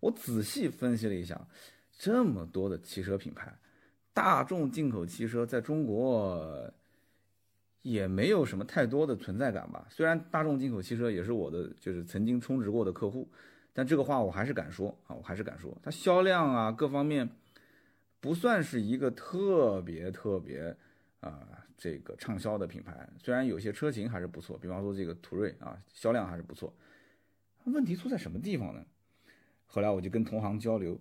[0.00, 1.38] 我仔细分析了一下，
[1.98, 3.52] 这么多的汽车品牌，
[4.12, 6.70] 大众进口汽车在中国
[7.82, 9.86] 也没有什么太多的存在感吧。
[9.90, 13.28] 虽然大众进口汽车也是我的就是曾经充值过的客户，
[13.72, 17.28] 但这个话我还是敢说啊，我还是敢说，它销量啊各方面
[18.20, 20.76] 不算是一个特别特别
[21.20, 21.58] 啊。
[21.78, 26.72] 这个畅销的品牌，虽然有些车型还是不错，比方说这个途锐啊，销量还是不错。
[27.64, 28.84] 问题出在什么地方呢？
[29.66, 30.96] 后来我就跟同行交流，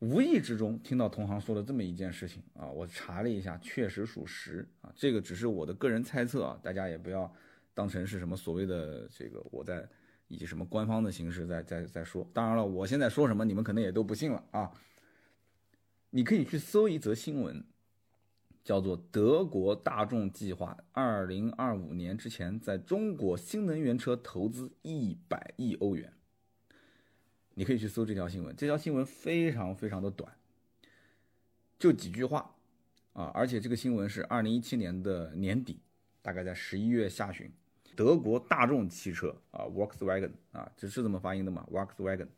[0.00, 4.92] 无意之中听到同行说了这么一件事情啊，我查了一下，确实属实啊。
[4.94, 7.32] 这个只是我的个人猜测啊，大家也不要
[7.72, 9.88] 当成是什么所谓的这个我在
[10.28, 12.28] 以什么官方的形式在在在说。
[12.34, 14.72] 当然了，我现在说什么你们可能也都不信了啊。
[16.10, 17.64] 你可以去搜一则新闻。
[18.62, 26.12] 叫做德国大众计划，二零二五年之前在中国新能源车投资一百亿欧元。
[27.60, 30.32] 你可以去搜这条新闻，这条新闻非常非常的短，
[31.78, 32.54] 就几句话
[33.12, 33.30] 啊！
[33.34, 35.78] 而且这个新闻是二零一七年的年底，
[36.22, 37.52] 大概在十一月下旬，
[37.94, 42.28] 德国大众汽车啊，Volkswagen 啊，这是这么发音的嘛？Volkswagen，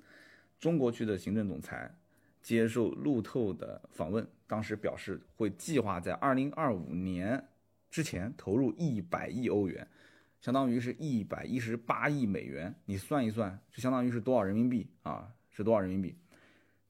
[0.59, 1.97] 中国区的行政总裁。
[2.43, 7.49] 接受路透的访问，当时表示会计划在二零二五年
[7.89, 9.87] 之前投入一百亿欧元，
[10.43, 12.75] 相当于是一百一十八亿美元。
[12.85, 15.33] 你算一算，就相当于是多少人民币啊？
[15.51, 16.19] 是多少人民币？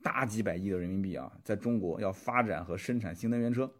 [0.02, 1.30] 大几百亿的人民币啊！
[1.44, 3.70] 在中国要发展和生产新能源车。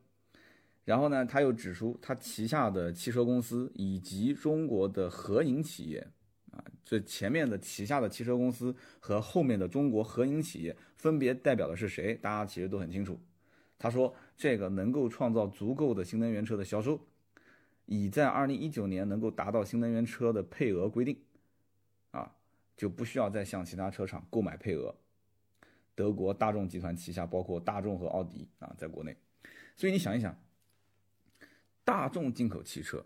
[0.84, 6.06] 然后呢，他又指出，他旗下的汽车公司以及中国的合营企业。
[6.50, 12.14] 啊，这前面的旗下的汽车公司和后面的中国合营企业分别代表的是谁？
[12.16, 13.18] 大家其实都很清楚。
[13.78, 17.00] 他说，这个能够创造足够的新能源车的销售，
[17.92, 21.16] 已在二零一九年能够达到新能源车的配额规定，
[22.12, 22.34] 啊，
[22.76, 24.94] 就不需要再向其他车厂购买配额。
[25.94, 29.16] 德国大众集团旗下包括大众和奥迪啊，在国内，
[29.76, 30.34] 所以你想一想，
[31.84, 33.04] 大众进口汽车，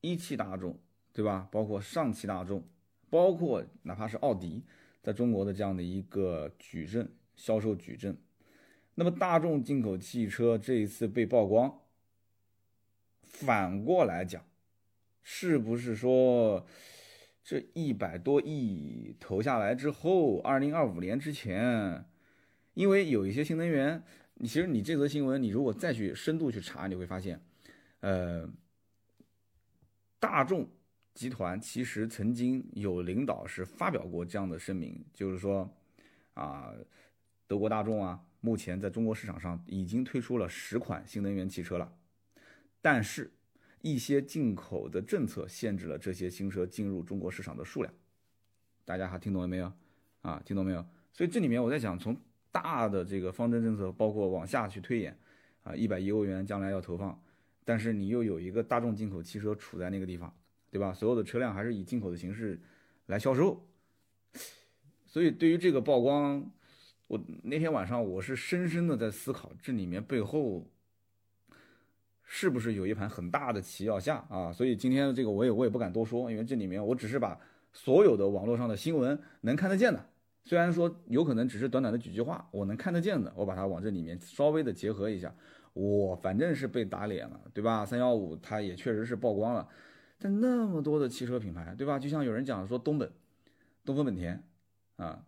[0.00, 0.78] 一汽大众。
[1.16, 1.46] 对吧？
[1.52, 2.60] 包括上汽大众，
[3.08, 4.64] 包括哪怕是奥迪，
[5.00, 8.18] 在中国的这样的一个矩阵销售矩阵，
[8.96, 11.82] 那么大众进口汽车这一次被曝光，
[13.34, 14.42] 反过来讲，
[15.22, 16.66] 是不是说
[17.42, 22.04] 这一百多亿投下来之后，二零二五年之前，
[22.74, 24.02] 因为有一些新能源，
[24.40, 27.40] 其实你这则新闻，你如果再去深度去查，你会发现，
[28.00, 28.48] 呃，
[30.18, 30.68] 大众。
[31.14, 35.72] 集团其实曾经有领导是发表过这样的声明，就是说，
[36.32, 36.74] 啊，
[37.46, 41.96] 德国大众啊，目前在中国市场上已经推出了十款新能源汽车了，
[42.84, 43.32] 但是，
[43.80, 47.90] 一些进口的政策限制了这些新车进入中国市场的数量。
[48.84, 49.72] 大家还听懂了没有？
[50.20, 50.86] 啊，听懂没有？
[51.10, 52.14] 所以这里面我在讲，从
[52.52, 55.18] 大的这个方针政策，包括往下去推演，
[55.62, 57.18] 啊，一百亿欧元将来要投放，
[57.64, 60.30] 但是你又有一个大众进口汽车处在那个地方。
[60.70, 60.92] 对吧？
[60.92, 62.60] 所有的车辆还是以进口的形式
[63.06, 63.64] 来销售，
[65.06, 66.50] 所以对于这个曝光，
[67.06, 70.68] 我那天晚上我是深深的在思考，这里面背后
[72.24, 74.52] 是不是有一盘很大的棋要下啊？
[74.52, 77.38] 所以今天这个我也我也不敢多说，因为这里面我只是把
[77.72, 80.04] 所有的网络上的新闻能看得见的，
[80.44, 85.34] 虽然说有可能只是短短的几句话，我能看得见的，我把它往这里面稍微的结合一下。
[85.74, 87.84] 我反正是被打脸了，对吧？
[87.84, 89.68] 三幺五它也确实是曝光了，
[90.18, 91.98] 但那么多的汽车品牌，对吧？
[91.98, 93.10] 就像有人讲说东本、
[93.84, 94.42] 东风本田
[94.96, 95.24] 啊。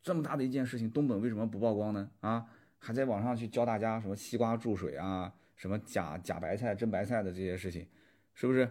[0.00, 2.08] 这么大的一件事情，东本为什么不曝光呢？
[2.20, 2.46] 啊，
[2.78, 7.86] 还在网上去教大家什么西瓜注水啊，什么假假白菜真白菜的这些事情，
[8.32, 8.66] 是不是？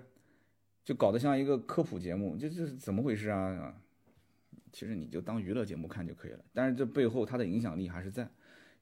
[0.83, 3.79] 就搞得像一个科普节目，这这是怎么回事啊？
[4.71, 6.39] 其实你就当娱乐节目看就可以了。
[6.53, 8.29] 但是这背后它的影响力还是在，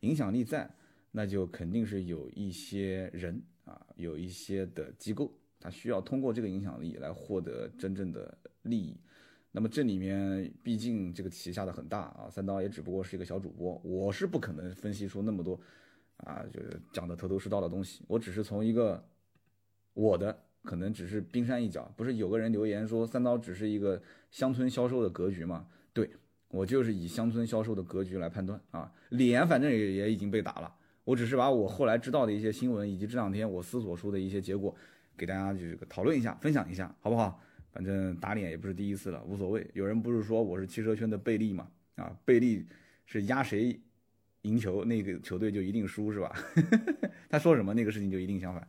[0.02, 0.69] 影响力在，
[1.10, 8.95] 那就肯定是有一些人啊，有一些的机构，他需要通过这个影响力来获得真正的利益。
[9.52, 15.60] 那么这里面毕竟这个旗下的很大啊，三刀也只不过是一个小主播，我是不可能分析出那么多
[16.17, 18.03] 啊，就是讲的头头是道的东西。
[18.07, 19.03] 我只是从一个
[19.93, 24.01] 我的可能只是冰山一角，不是有个人留言说三刀只是一个
[24.31, 25.67] 乡村销售的格局吗？
[25.93, 26.09] 对
[26.49, 30.73] 我就是以乡村销售的格局来判断啊，脸反正也也已经被打了，
[31.03, 34.75] 我只是把我后来知道的一些新闻以及这两天我思索出的一些结果
[35.17, 37.41] 给大家就是讨论一下，分享一下，好不好？
[37.71, 39.69] 反正打脸也不是第一次了，无所谓。
[39.73, 41.67] 有人不是说我是汽车圈的贝利嘛？
[41.95, 42.65] 啊，贝利
[43.05, 43.77] 是压谁
[44.45, 46.31] 赢球，那个球队就一定输是吧？
[47.30, 48.67] 他说什么，那个事情就一定相反。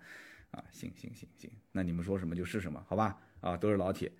[0.52, 3.18] 啊，行行行行，那你们说什么就是什么，好吧？
[3.40, 4.10] 啊，都是老铁。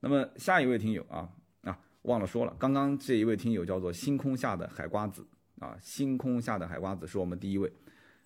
[0.00, 1.28] 那么下一位听友啊
[1.62, 5.26] 啊，忘了说了，刚刚这一位听友叫做星空下的海瓜子
[5.58, 7.70] 啊，星空下的海瓜子是我们第一位。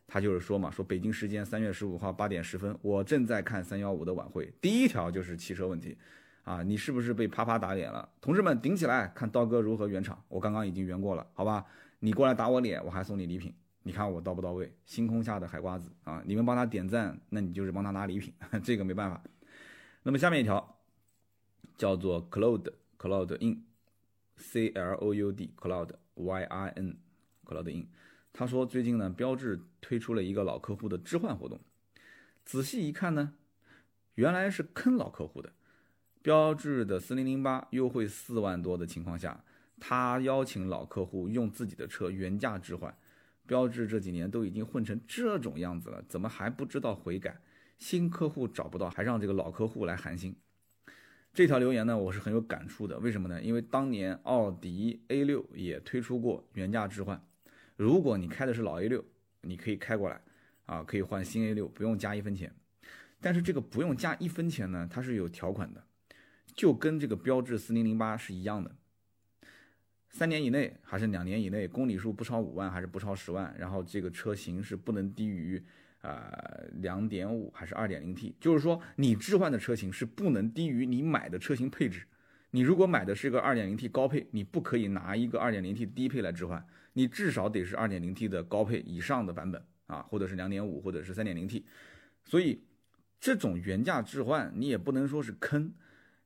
[0.07, 4.53] 他就是说嘛，说北京时间三月十五号八点十分，我正在看三幺五的晚会。
[4.61, 5.97] 第一条就是汽车问题，
[6.43, 8.09] 啊，你是不是被啪啪打脸了？
[8.21, 10.23] 同志们顶起来，看刀哥如何圆场。
[10.29, 11.65] 我刚刚已经圆过了，好吧？
[12.01, 13.55] 你过来打我脸，我还送你礼品，
[13.85, 14.75] 你看我到不到位？
[14.85, 19.23] 星空下的海瓜子啊，你们帮他点赞，那你就是帮他拿礼品， 这个没办法。
[20.03, 20.79] 那么下面一条
[21.77, 26.97] 叫做 Cloud Cloud In，C L O U D Cloud Y I N
[27.45, 27.87] Cloud In。
[28.33, 31.61] 他说：“最近呢，标致推出了一个老客户的置换活动。
[32.45, 33.35] 仔细一看呢，
[34.15, 35.53] 原来是坑老客户的。
[36.23, 39.43] 标致的四零零八优惠四万多的情况下，
[39.81, 42.95] 他邀请老客户用自己的车原价置换。
[43.47, 47.37] 标致这几年都已经混成这种样子了，怎么还不知道悔改？
[47.79, 50.37] 新客户找不到，还让这个老客户来寒心。
[51.33, 52.99] 这条留言呢，我是很有感触的。
[53.01, 53.43] 为什么呢？
[53.43, 57.21] 因为当年奥迪 A 六也推出过原价置换。”
[57.77, 59.05] 如果你开的是老 A 六，
[59.41, 60.21] 你可以开过来，
[60.67, 62.55] 啊，可以换新 A 六，不用加一分钱。
[63.21, 65.85] 但是这个不用加一分钱呢，它是有条款的，
[66.55, 68.77] 就跟这个标致四零零八是一样的。
[70.11, 75.63] 三年以内还是两年以内，公里数不超五万还是不超十万，然后这个车型是不能低于
[76.01, 76.37] 啊
[76.81, 82.07] 两点五还是二点零 T，就是说你置换的车型是不能低于你买的车型配置。
[82.51, 91.63] 你如果买的是个 2.0T 高配，你不可以拿一个 2.0T 低配来置换，你至少得是 2.0T 的高配以上的版本啊，或者是2.5或者是 3.0T。
[92.25, 92.65] 所以
[93.21, 95.73] 这种原价置换，你也不能说是坑，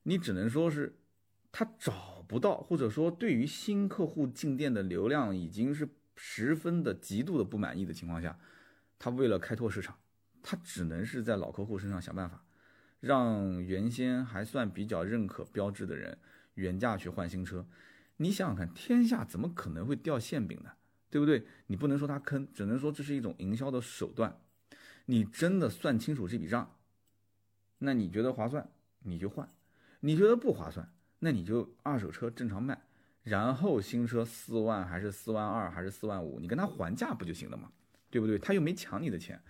[0.05, 0.97] 你只能说是
[1.53, 8.37] 他找不到，或者说对于新客户进店的流量已经是十分的极度的不满意的情况下，
[8.99, 9.97] 他为了开拓市场，
[10.43, 12.45] 他只能是在老客户身上想办法。
[12.99, 16.19] 让原先还算比较认可标志的人
[16.55, 17.65] 原价去换新车，
[18.17, 20.73] 你想想看，天下怎么可能会掉馅饼呢？
[21.11, 21.47] 对不对？
[21.69, 24.41] 你不能说他坑，只能说这是一种营销的手段。
[25.07, 26.75] 你真的算清楚这笔账，
[27.79, 28.69] 那你觉得划算
[29.05, 29.49] 你就换，
[30.01, 30.93] 你觉得不划算，
[31.25, 32.79] 那你就二手车正常卖，
[33.23, 37.73] 然后新车四万还是四万二还是四万五，你跟他还价不就行了吗？
[38.11, 38.39] 对不对？
[38.39, 39.41] 他又没抢你的钱。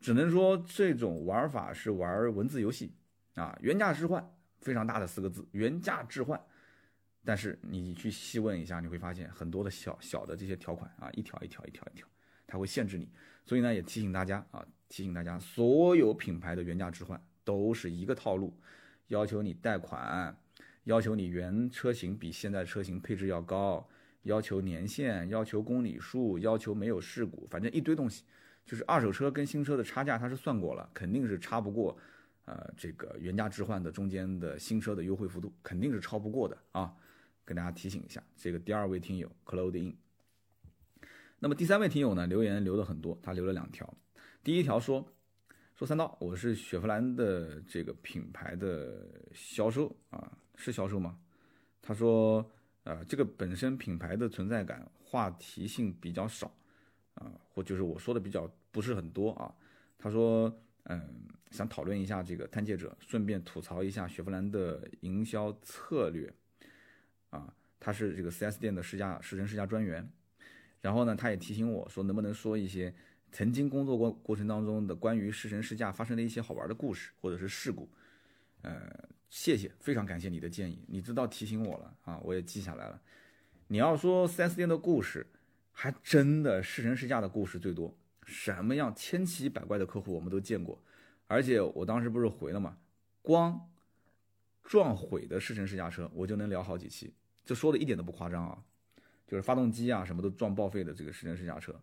[0.00, 2.92] 只能说这种玩法是玩文字游戏
[3.36, 4.22] 啊，原价置换
[4.60, 6.38] 非常大的四个字，原价置换。
[7.24, 12.06] 但是你去细问一下，你会发现很多的小小的这些条款啊，一条一条一条一条，
[12.46, 13.08] 它会限制你。
[13.46, 18.54] 所以呢，也提醒大家啊，提醒大家，所有品牌的原价置换都是一个套路，
[19.06, 20.38] 要求你贷款，
[20.88, 23.86] 要求你原车型比现在车型配置要高，
[24.22, 28.24] 要求年限，要求公里数，要求没有事故，反正一堆东西。
[28.64, 31.94] 就是二手车跟新车的差价，它是算过了，肯定是差不过，
[32.46, 36.94] 呃，这个原价置换的中间的新车的优惠幅度，肯定是超不过的啊！
[37.44, 39.94] 跟大家提醒一下，这个第二位听友 cloud in。
[41.38, 43.94] 那么第三位听友呢，留言留的很多，他留了两条。
[44.42, 45.06] 第一条说
[45.74, 51.16] 说三刀，我是雪佛兰的这个品牌的销售啊，是销售吗？
[51.80, 52.44] 他说，
[52.82, 56.52] 呃，这个本身品牌的存在感、话题性比较少，
[57.14, 59.54] 啊，或就是我说的比较不是很多啊。
[59.96, 60.52] 他说，
[60.82, 61.00] 嗯，
[61.52, 66.30] 想讨论一下这个探界者，顺便吐槽一下雪佛兰的营销策略，
[67.30, 70.10] 啊，他是这个 4S 店的试驾试乘试驾专员，
[70.80, 72.92] 然后呢，他也提醒我说，能不能说一些
[73.30, 77.88] 曾经工作过过程当中的关于试乘试驾发生的一些好玩的故事或者是事故，
[78.62, 79.08] 呃。
[79.28, 83.00] 谢谢，非常感谢你的建议，你知道提醒我了啊，我也记下来了。
[83.66, 85.26] 你要说 4S 店的故事，
[85.70, 87.94] 还真的试乘试驾的故事最多，
[88.24, 90.82] 什么样千奇百怪的客户我们都见过。
[91.26, 92.78] 而且我当时不是回了嘛，
[93.20, 93.68] 光
[94.62, 97.12] 撞毁的试乘试驾车，我就能聊好几期，
[97.44, 98.64] 这说的一点都不夸张啊。
[99.26, 101.78] 就是发动机啊什么都撞报废的这个试乘试驾车，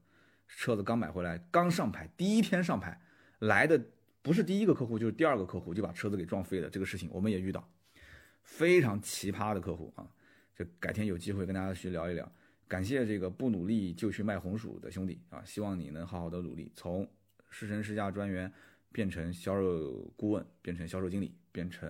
[0.47, 2.99] 车子刚买回来，刚上牌，第一天上牌
[3.37, 3.79] 来的。
[4.25, 6.67] 不是第一个客户，就是第二个客户就把车子给撞飞了。
[6.67, 7.69] 这个事情我们也遇到，
[8.41, 10.09] 非常奇葩的客户啊！
[10.55, 12.27] 就改天有机会跟大家去聊一聊。
[12.67, 15.43] 感谢这个不努力就去卖红薯的兄弟啊！
[15.45, 17.07] 希望你能好好的努力，从
[17.51, 18.51] 试乘试驾专员
[18.91, 21.87] 变成销售顾问，变成销售经理，变成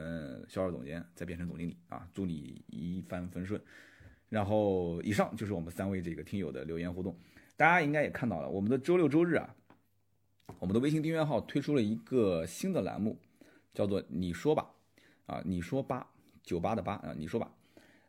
[0.49, 2.05] 销售总监，再变成总经理啊！
[2.13, 3.61] 祝你一帆风顺。
[4.27, 7.17] 然后以上就是我们三位这个听友的留言互动，
[7.55, 9.55] 大家应该也看到了，我们的周六周日啊。
[10.59, 13.17] 我们的微信订阅号推出了一个新的栏目，
[13.73, 14.69] 叫做“你说吧”，
[15.27, 16.07] 啊，你说八
[16.43, 17.51] 九八的八啊，你说吧。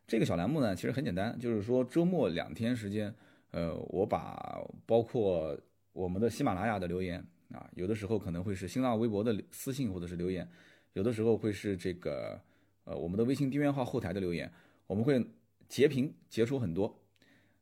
[0.07, 3.13] 这个小栏目呢，其实很简单，就是说周末两天时间，
[3.51, 5.59] 呃，我把包括
[5.91, 10.49] 我们的喜马拉雅的留言啊，有的时候可能会是新浪微博的私信或者是留言，
[10.93, 12.39] 有的时候会是这个
[12.85, 14.49] 呃我们的微信订阅号后台的留言，
[14.87, 15.23] 我们会
[15.67, 16.97] 截屏截出很多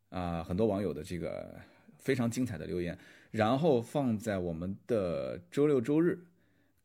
[0.09, 1.59] 啊很多网友的这个
[1.97, 2.95] 非常精彩的留言。
[3.35, 6.17] 然后放在我们的周六周日，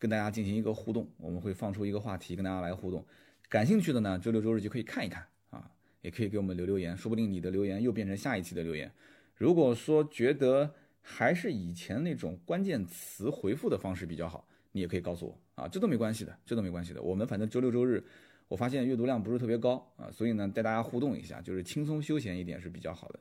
[0.00, 1.08] 跟大家进行一个互动。
[1.16, 3.06] 我们会放出一个话题跟大家来互动。
[3.48, 5.70] 感兴趣的呢，周六周日就可以看一看啊，
[6.02, 8.90] 也可以给我们留留言，说不定你的留言又变成下一期的留言。
[9.36, 17.00] 如果说觉得还是以前那种关键词回复的方式比较好，你也可以告诉我啊，这都没关系的，这都没关系的。
[17.00, 18.02] 我们反正周六周日，
[18.48, 23.20] 我发现阅读量不是特别高啊，所以呢，带大家互动一下，就是轻松休闲一点是比较好的。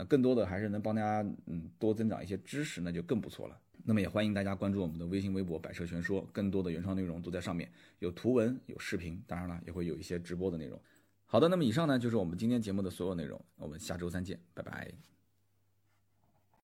[0.00, 3.60] 那更多的还是能帮大家嗯多增长一些知识，那就更不错了。
[3.84, 10.80] 那么也欢迎大家关注我们的微信、微博“百车全说”，更多的原创内容都在上面，有图文、有视频，当然了也会有一些直播的内容。
[11.26, 15.19] 好的，那么以上呢就是我们今天节目的所有内容，我们下周三见，拜拜。